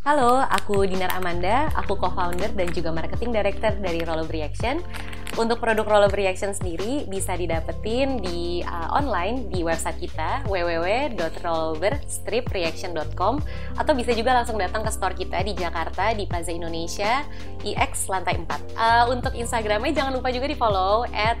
[0.01, 4.81] Halo, aku Dinar Amanda, aku co-founder dan juga marketing director dari Roll Reaction.
[5.37, 13.33] Untuk produk Roll Reaction sendiri bisa didapetin di uh, online di website kita www.rollover-reaction.com
[13.77, 17.21] atau bisa juga langsung datang ke store kita di Jakarta di Plaza Indonesia
[17.61, 18.73] IX lantai 4.
[18.73, 21.37] Uh, untuk Instagramnya jangan lupa juga di follow at.